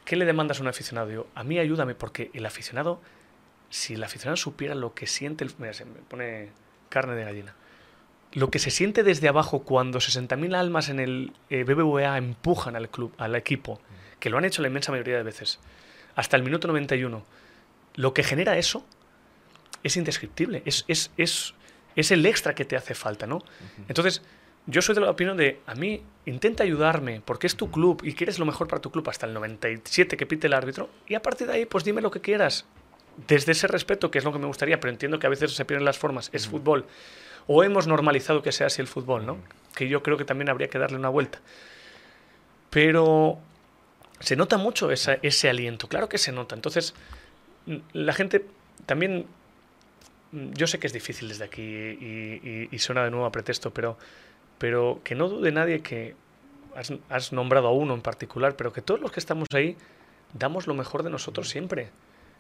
[0.04, 1.26] ¿qué le demandas a un aficionado?
[1.34, 3.00] a mí ayúdame, porque el aficionado,
[3.70, 6.50] si el aficionado supiera lo que siente, el, mira, se me pone
[6.90, 7.54] carne de gallina
[8.32, 12.88] lo que se siente desde abajo cuando 60.000 almas en el eh, BBVA empujan al
[12.88, 13.80] club, al equipo,
[14.20, 15.60] que lo han hecho la inmensa mayoría de veces,
[16.14, 17.24] hasta el minuto 91,
[17.94, 18.84] lo que genera eso
[19.82, 21.54] es indescriptible, es, es, es,
[21.96, 23.42] es el extra que te hace falta, ¿no?
[23.88, 24.22] Entonces,
[24.66, 28.14] yo soy de la opinión de, a mí, intenta ayudarme, porque es tu club y
[28.14, 31.22] quieres lo mejor para tu club hasta el 97 que pite el árbitro, y a
[31.22, 32.64] partir de ahí, pues dime lo que quieras.
[33.28, 35.64] Desde ese respeto, que es lo que me gustaría, pero entiendo que a veces se
[35.66, 36.86] pierden las formas, es fútbol
[37.46, 39.38] o hemos normalizado que sea así el fútbol, ¿no?
[39.74, 41.40] Que yo creo que también habría que darle una vuelta.
[42.70, 43.38] Pero
[44.20, 46.54] se nota mucho ese aliento, claro que se nota.
[46.54, 46.94] Entonces,
[47.92, 48.44] la gente
[48.86, 49.26] también,
[50.32, 53.98] yo sé que es difícil desde aquí y, suena de nuevo a pretexto, pero,
[54.58, 56.14] pero que no dude nadie que
[56.76, 59.76] has, has, nombrado a uno en particular, pero que todos los que estamos ahí
[60.32, 61.90] damos lo mejor de nosotros siempre.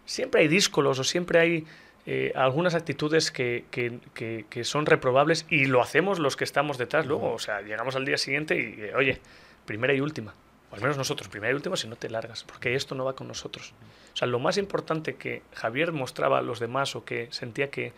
[0.04, 1.66] Siempre hay díscolos o siempre hay
[2.04, 7.06] eh, algunas actitudes que, que, que, son reprobables y lo hacemos los que estamos detrás
[7.06, 7.32] luego.
[7.32, 9.20] O sea, llegamos al día siguiente y, eh, oye,
[9.66, 10.34] primera y última.
[10.72, 13.14] O al menos nosotros, primera y última si no te largas, porque esto no va
[13.14, 13.72] con nosotros.
[14.14, 17.92] O sea, lo más importante que Javier mostraba a los demás o que sentía que,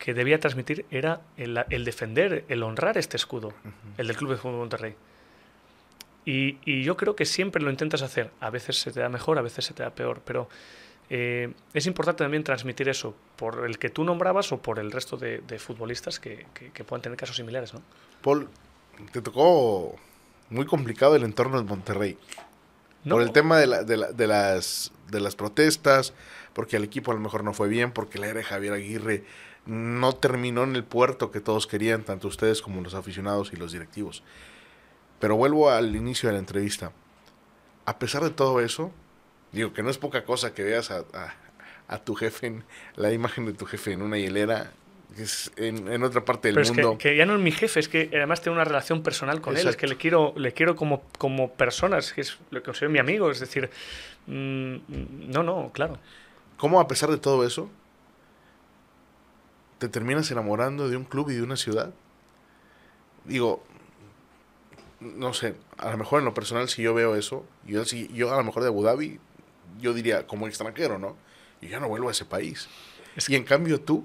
[0.00, 3.52] que debía transmitir era el, el, defender, el honrar este escudo,
[3.98, 4.94] el del Club de Fútbol de Monterrey.
[6.24, 8.30] Y, y yo creo que siempre lo intentas hacer.
[8.40, 10.48] A veces se te da mejor, a veces se te da peor, pero
[11.10, 15.16] eh, es importante también transmitir eso por el que tú nombrabas o por el resto
[15.16, 17.82] de, futbolistas que, que, puedan tener casos similares, ¿no?
[18.22, 18.48] Paul,
[19.12, 19.96] te tocó
[20.50, 22.18] muy complicado el entorno del Monterrey.
[23.08, 26.12] Por el tema de, la, de, la, de, las, de las protestas,
[26.52, 29.24] porque el equipo a lo mejor no fue bien, porque la era de Javier Aguirre
[29.64, 33.72] no terminó en el puerto que todos querían, tanto ustedes como los aficionados y los
[33.72, 34.22] directivos.
[35.20, 36.92] Pero vuelvo al inicio de la entrevista.
[37.86, 38.92] A pesar de todo eso,
[39.52, 41.04] digo que no es poca cosa que veas a,
[41.88, 42.64] a, tu jefe, en,
[42.96, 44.72] la imagen de tu jefe en una hielera
[45.16, 46.92] es en, otra parte del Pero mundo.
[46.92, 49.56] Es que, ya no es mi jefe, es que además tengo una relación personal con
[49.56, 52.66] él, es que le quiero, le quiero como, como persona, es que es lo que
[52.66, 53.70] considero mi amigo, es decir,
[54.26, 54.76] mm,
[55.30, 55.98] no, no, claro.
[56.56, 57.70] ¿Cómo a pesar de todo eso,
[59.78, 61.92] te terminas enamorando de un club y de una ciudad?
[63.24, 63.64] Digo,
[65.00, 68.32] no sé, a lo mejor en lo personal si yo veo eso, yo, si, yo
[68.32, 69.20] a lo mejor de Abu Dhabi,
[69.78, 71.16] yo diría como extranjero, ¿no?
[71.60, 72.68] Y ya no vuelvo a ese país.
[73.26, 74.04] y en cambio tú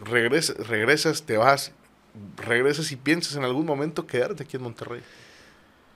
[0.00, 1.72] regresas, regresas, te vas,
[2.36, 5.02] regresas y piensas en algún momento quedarte aquí en Monterrey.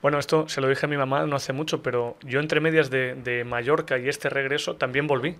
[0.01, 2.91] Bueno, esto se lo dije a mi mamá no hace mucho, pero yo entre medias
[2.91, 5.35] de, Mallorca y este regreso también volví.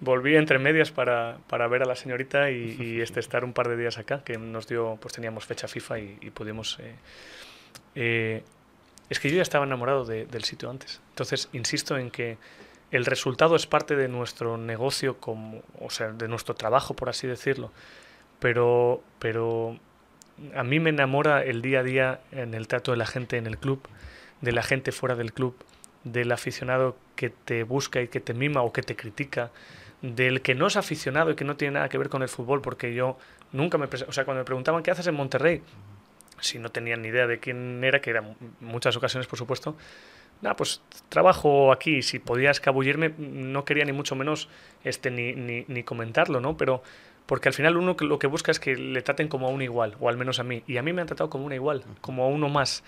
[0.00, 3.76] Volví entre medias para, para, ver a la señorita y, este, estar un par de
[3.76, 6.78] días acá, que nos dio, pues teníamos fecha FIFA y, pudimos...
[6.80, 6.94] Eh,
[7.94, 8.42] eh,
[9.10, 11.00] es que yo ya estaba enamorado del sitio antes.
[11.10, 12.38] Entonces, insisto en que
[12.92, 17.72] el resultado es parte de nuestro negocio, o sea, de nuestro trabajo, por así decirlo.
[18.38, 19.78] Pero, pero
[20.54, 23.46] a mí me enamora el día a día en el trato de la gente en
[23.46, 23.82] el club,
[24.40, 25.56] de la gente fuera del club,
[26.04, 29.50] del aficionado que te busca y que te mima o que te critica,
[30.02, 32.62] del que no es aficionado y que no tiene nada que ver con el fútbol,
[32.62, 33.18] porque yo
[33.52, 33.86] nunca me...
[33.86, 35.62] O sea, cuando me preguntaban qué haces en Monterrey,
[36.40, 39.76] si no tenían ni idea de quién era, que eran muchas ocasiones, por supuesto,
[40.42, 44.48] nada, pues trabajo aquí, si podía escabullirme, no quería ni mucho menos
[44.84, 46.56] este, ni, ni, ni comentarlo, ¿no?
[46.56, 46.82] Pero
[47.30, 49.94] porque al final uno lo que busca es que le traten como a un igual,
[50.00, 50.64] o al menos a mí.
[50.66, 52.82] Y a mí me han tratado como una igual, como a uno más.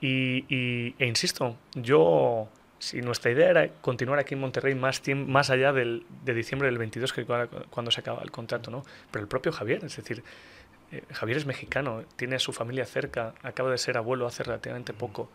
[0.00, 5.50] Y, y, e insisto, yo, si nuestra idea era continuar aquí en Monterrey más, más
[5.50, 7.26] allá del, de diciembre del 22, que
[7.68, 8.82] cuando se acaba el contrato, ¿no?
[9.10, 10.22] Pero el propio Javier, es decir,
[10.92, 14.92] eh, Javier es mexicano, tiene a su familia cerca, acaba de ser abuelo hace relativamente
[14.92, 15.30] poco.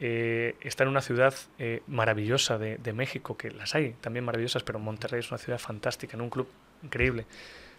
[0.00, 4.62] Eh, está en una ciudad eh, maravillosa de, de, México, que las hay también maravillosas,
[4.62, 6.48] pero Monterrey es una ciudad fantástica, en un club
[6.82, 7.26] increíble.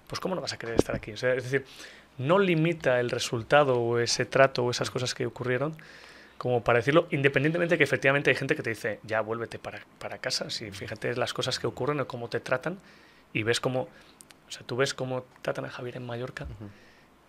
[0.07, 1.11] Pues ¿cómo no vas a querer estar aquí?
[1.11, 1.65] es decir,
[2.17, 5.75] no limita el resultado o ese trato o esas cosas que ocurrieron
[6.41, 9.79] como para decirlo, independientemente de que efectivamente hay gente que te dice, ya vuélvete para,
[9.99, 12.79] para casa, si fíjate las cosas que ocurren o cómo te tratan
[13.31, 16.47] y ves cómo, o sea, tú ves cómo tratan a Javier en Mallorca.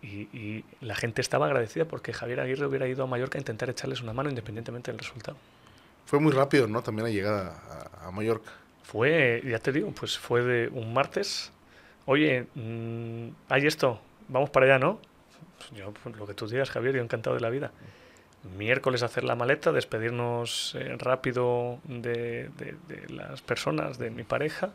[0.02, 4.00] Y, la gente estaba agradecida porque Javier Aguirre hubiera ido a Mallorca a intentar echarles
[4.00, 5.36] una mano independientemente del resultado.
[6.06, 6.82] Fue muy rápido, ¿no?
[6.82, 8.50] También la llegada a, Mallorca.
[8.82, 11.52] Fue, ya te digo, pues fue de un martes.
[12.06, 14.98] Oye, mm, hay esto, vamos para allá, ¿no?
[15.72, 17.70] Yo, pues lo que tú digas, Javier, yo encantado de la vida.
[18.58, 24.72] Miércoles hacer la maleta, despedirnos eh, rápido de, de las personas, de mi pareja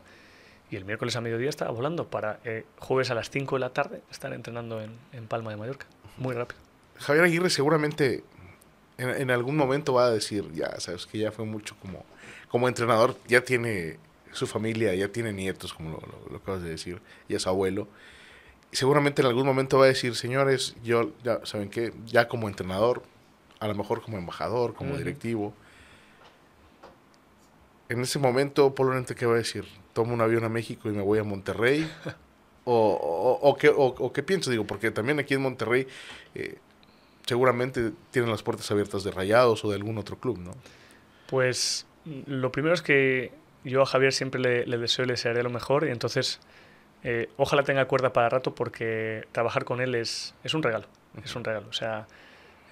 [0.70, 3.70] y el miércoles a mediodía estaba volando para eh, jueves a las 5 de la
[3.70, 5.86] tarde estar entrenando en, en, Palma de Mallorca.
[6.16, 6.60] Muy rápido.
[6.98, 8.24] Javier Aguirre seguramente
[8.98, 12.04] en, en, algún momento va a decir, ya sabes que ya fue mucho como,
[12.48, 13.98] como entrenador, ya tiene
[14.32, 17.88] su familia, ya tiene nietos, como lo, lo, acabas de decir, ya es abuelo.
[18.72, 23.02] seguramente en algún momento va a decir, señores, yo, ya saben que ya como entrenador,
[23.60, 25.54] a lo mejor como embajador, como directivo,
[27.88, 29.64] en ese momento, Polo ¿qué va a decir?
[29.98, 31.84] Tomo un avión a México y me voy a Monterrey?
[32.64, 34.48] o, o, qué, o, qué, pienso?
[34.48, 35.88] Digo, porque también aquí en Monterrey
[36.36, 36.58] eh,
[37.26, 40.52] seguramente tienen las puertas abiertas de Rayados o de algún otro club, ¿no?
[41.26, 43.32] Pues lo primero es que
[43.64, 46.38] yo a Javier siempre le, deseo y le desearé lo mejor y entonces
[47.02, 50.86] eh, ojalá tenga cuerda para rato porque trabajar con él es, es un regalo,
[51.24, 51.66] es un regalo.
[51.70, 52.06] O sea,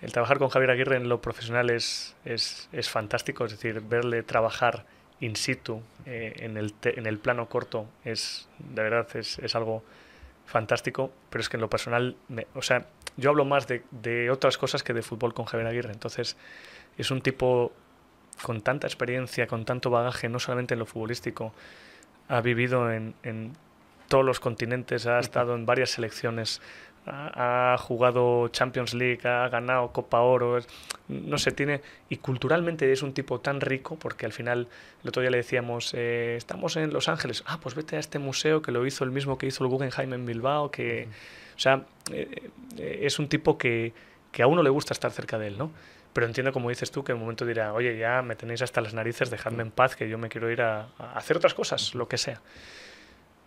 [0.00, 4.22] el trabajar con Javier Aguirre en lo profesional es, es, es fantástico, es decir, verle
[4.22, 4.86] trabajar
[5.20, 9.82] in situ eh, en, el en el plano corto es de verdad es, es, algo
[10.44, 12.16] fantástico pero es que en lo personal
[12.54, 12.86] o sea
[13.16, 15.92] yo hablo más de, de, otras cosas que de fútbol con Javier Aguirre.
[15.92, 16.36] Entonces
[16.98, 17.72] es un tipo
[18.42, 21.54] con tanta experiencia con tanto bagaje no solamente en lo futbolístico
[22.28, 23.54] ha vivido en, en
[24.08, 26.60] todos los continentes ha estado en varias selecciones
[27.06, 30.58] ha, jugado Champions League, ha ganado Copa Oro,
[31.08, 34.68] no sé, tiene, y culturalmente es un tipo tan rico, porque al final,
[35.02, 38.18] el otro día le decíamos, eh, estamos en Los Ángeles, ah, pues vete a este
[38.18, 41.08] museo que lo hizo el mismo que hizo el Guggenheim en Bilbao, que,
[41.54, 43.92] o sea, eh, eh, es un tipo que,
[44.32, 45.70] que a uno le gusta estar cerca de él, ¿no?
[46.12, 48.80] Pero entiendo, como dices tú, que en un momento dirá, oye, ya me tenéis hasta
[48.80, 52.08] las narices, dejadme en paz, que yo me quiero ir a hacer otras cosas, lo
[52.08, 52.40] que sea.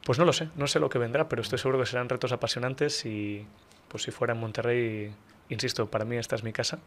[0.09, 2.31] Pues no lo sé, no sé lo que vendrá, pero estoy seguro que serán retos
[2.31, 3.45] apasionantes y
[3.89, 5.13] pues si fuera en Monterrey,
[5.49, 6.79] insisto, para mí esta es mi casa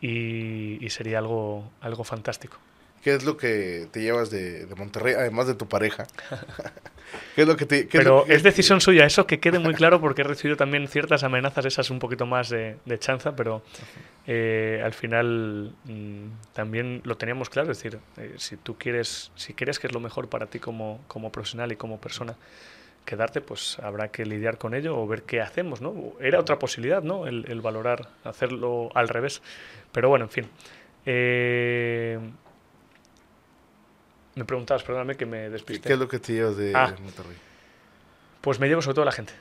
[0.00, 2.58] y, sería algo, algo fantástico.
[3.02, 6.06] ¿Qué es lo que te llevas de, de Monterrey, además de tu pareja?
[7.36, 9.58] ¿Qué es lo que te, qué Pero lo que- es decisión suya, eso que quede
[9.60, 13.36] muy claro porque he recibido también ciertas amenazas, esas un poquito más de, de chanza,
[13.36, 13.62] pero
[14.26, 19.54] eh, al final mm, también lo teníamos claro, es decir, eh, si tú quieres, si
[19.54, 22.34] crees que es lo mejor para ti como, como profesional y como persona,
[23.04, 25.94] quedarte, pues habrá que lidiar con ello o ver qué hacemos, ¿no?
[26.20, 27.28] Era otra posibilidad, ¿no?
[27.28, 29.42] El, el valorar, hacerlo al revés.
[29.92, 30.48] Pero bueno, en fin.
[31.04, 32.18] Eh,
[34.36, 35.88] me preguntabas, perdóname que me ¿Qué, despisté.
[35.88, 36.94] qué es lo que te llevas de Ah.
[37.02, 37.36] Monterrey?
[38.40, 39.32] Pues me llevo sobre todo a la gente.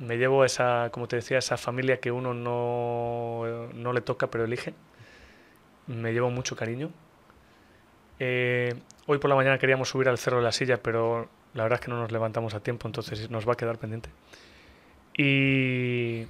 [0.00, 4.44] Me llevo esa, como te decía, esa familia que uno no, no le toca pero
[4.44, 4.74] elige.
[5.86, 6.90] Me llevo mucho cariño.
[8.18, 8.74] Eh,
[9.06, 11.84] hoy por la mañana queríamos subir al Cerro de la Silla, pero la verdad es
[11.84, 14.08] que no nos levantamos a tiempo, entonces nos va a quedar pendiente.
[15.16, 16.26] Y,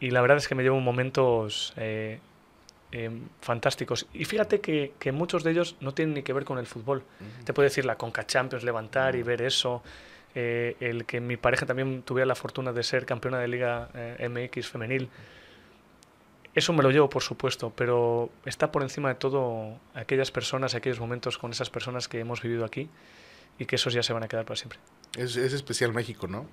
[0.00, 2.18] y la verdad es que me llevo momentos eh,
[2.92, 3.10] eh,
[3.40, 4.06] fantásticos.
[4.12, 7.02] Y fíjate que, que muchos de ellos no tienen ni que ver con el fútbol.
[7.44, 9.82] Te puedo decir la Conca Champions, levantar y ver eso.
[10.34, 14.28] eh, el que mi pareja también tuviera la fortuna de ser campeona de Liga eh,
[14.28, 15.08] MX femenil.
[16.54, 20.98] Eso me lo llevo, por supuesto, pero está por encima de todo aquellas personas, aquellos
[21.00, 22.88] momentos con esas personas que hemos vivido aquí
[23.58, 24.78] y que esos ya se van a quedar para siempre.
[25.16, 26.46] Es, es especial México, ¿no?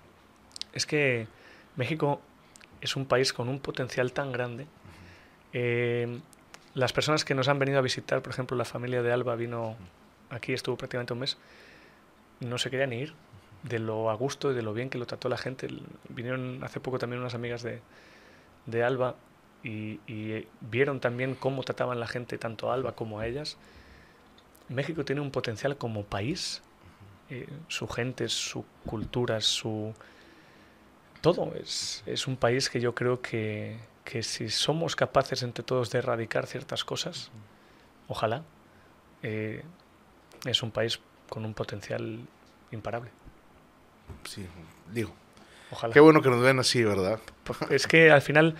[0.74, 1.28] Es que
[1.76, 2.22] México
[2.82, 4.68] es un país con un potencial tan grande.
[5.58, 6.20] Eh,
[6.74, 9.78] las personas que nos han venido a visitar, por ejemplo, la familia de Alba vino
[10.30, 11.38] aquí, estuvo prácticamente un mes,
[12.42, 13.14] no se quería ni ir
[13.64, 15.70] de lo a gusto y de lo bien que lo trató la gente.
[16.10, 17.80] Vinieron hace poco también unas amigas de,
[18.66, 19.16] de Alba
[19.64, 23.58] y, y, eh, vieron también cómo trataban la gente tanto a Alba como a ellas.
[24.68, 26.62] México tiene un potencial como país,
[27.30, 29.94] eh, su gente, su cultura, su,
[31.22, 31.54] todo.
[31.56, 36.00] Es, es un país que yo creo que, que si somos capaces entre todos de
[36.00, 37.32] erradicar ciertas cosas,
[38.08, 38.44] ojalá,
[39.24, 39.64] eh,
[40.46, 42.20] es un país con un potencial
[42.72, 43.10] imparable.
[44.24, 44.46] Sí,
[44.94, 45.14] digo.
[45.72, 45.94] Ojalá.
[45.94, 47.20] Qué bueno que nos ven así, ¿verdad?
[47.72, 48.56] Es que al final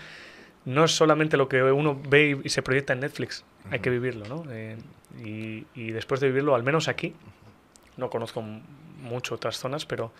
[0.64, 4.26] no es solamente lo que uno ve y, se proyecta en Netflix, hay que vivirlo,
[4.26, 4.44] ¿no?
[4.50, 4.76] Eh,
[5.24, 7.14] y, y después de vivirlo, al menos aquí,
[7.96, 10.12] no conozco mucho otras zonas, pero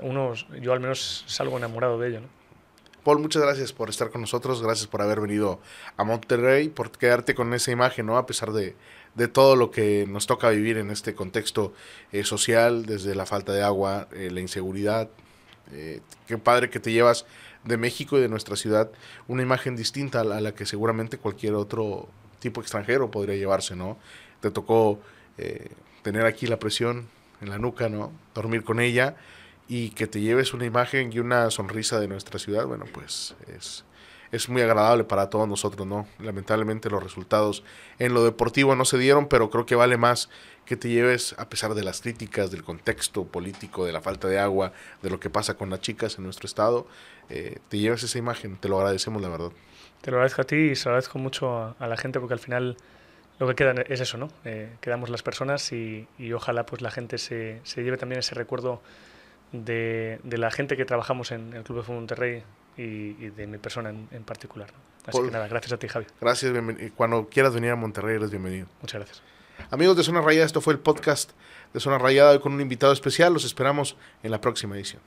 [0.00, 2.41] uno, yo al menos salgo enamorado de ello, ¿no?
[3.04, 5.60] Paul, muchas gracias por estar con nosotros, gracias por haber venido
[5.96, 8.16] a Monterrey, por quedarte con esa imagen, ¿no?
[8.16, 8.76] A pesar de,
[9.16, 11.72] de todo lo que nos toca vivir en este contexto
[12.12, 15.10] eh, social, desde la falta de agua, eh, la inseguridad.
[15.72, 17.24] eh, qué padre que te llevas
[17.64, 18.90] de México y de nuestra ciudad
[19.28, 22.08] una imagen distinta a la, a la que seguramente cualquier otro
[22.40, 23.98] tipo extranjero podría llevarse, ¿no?
[24.40, 25.00] Te tocó
[25.38, 25.70] eh,
[26.02, 27.08] tener aquí la presión
[27.40, 28.12] en la nuca, ¿no?
[28.34, 29.16] Dormir con ella
[29.74, 33.86] y que te lleves una imagen y una sonrisa de nuestra ciudad, bueno, pues es,
[34.30, 36.06] es muy agradable para todos nosotros, ¿no?
[36.18, 37.64] Lamentablemente los resultados
[37.98, 40.28] en lo deportivo no se dieron, pero creo que vale más
[40.66, 44.38] que te lleves, a pesar de las críticas, del contexto político, de la falta de
[44.38, 46.86] agua, de lo que pasa con las chicas en nuestro estado,
[47.30, 49.52] eh, te lleves esa imagen, te lo agradecemos, la verdad.
[50.02, 52.40] Te lo agradezco a ti y se lo agradezco mucho a, la gente porque al
[52.40, 52.76] final
[53.38, 54.28] lo que queda es eso, ¿no?
[54.44, 58.34] Eh, quedamos las personas y, y ojalá pues la gente se, se lleve también ese
[58.34, 58.82] recuerdo
[59.52, 62.42] de, de la gente que trabajamos en el Club de Fútbol Monterrey
[62.76, 64.68] y, y de mi persona en, en particular.
[64.72, 64.78] ¿no?
[65.06, 65.26] Así Paul.
[65.26, 66.06] que nada, gracias a ti, Javi.
[66.20, 66.52] Gracias,
[66.96, 68.66] cuando quieras venir a Monterrey eres bienvenido.
[68.80, 69.22] Muchas gracias.
[69.70, 71.32] Amigos de Zona Rayada, esto fue el podcast
[71.72, 75.02] de Zona Rayada hoy con un invitado especial, los esperamos en la próxima edición.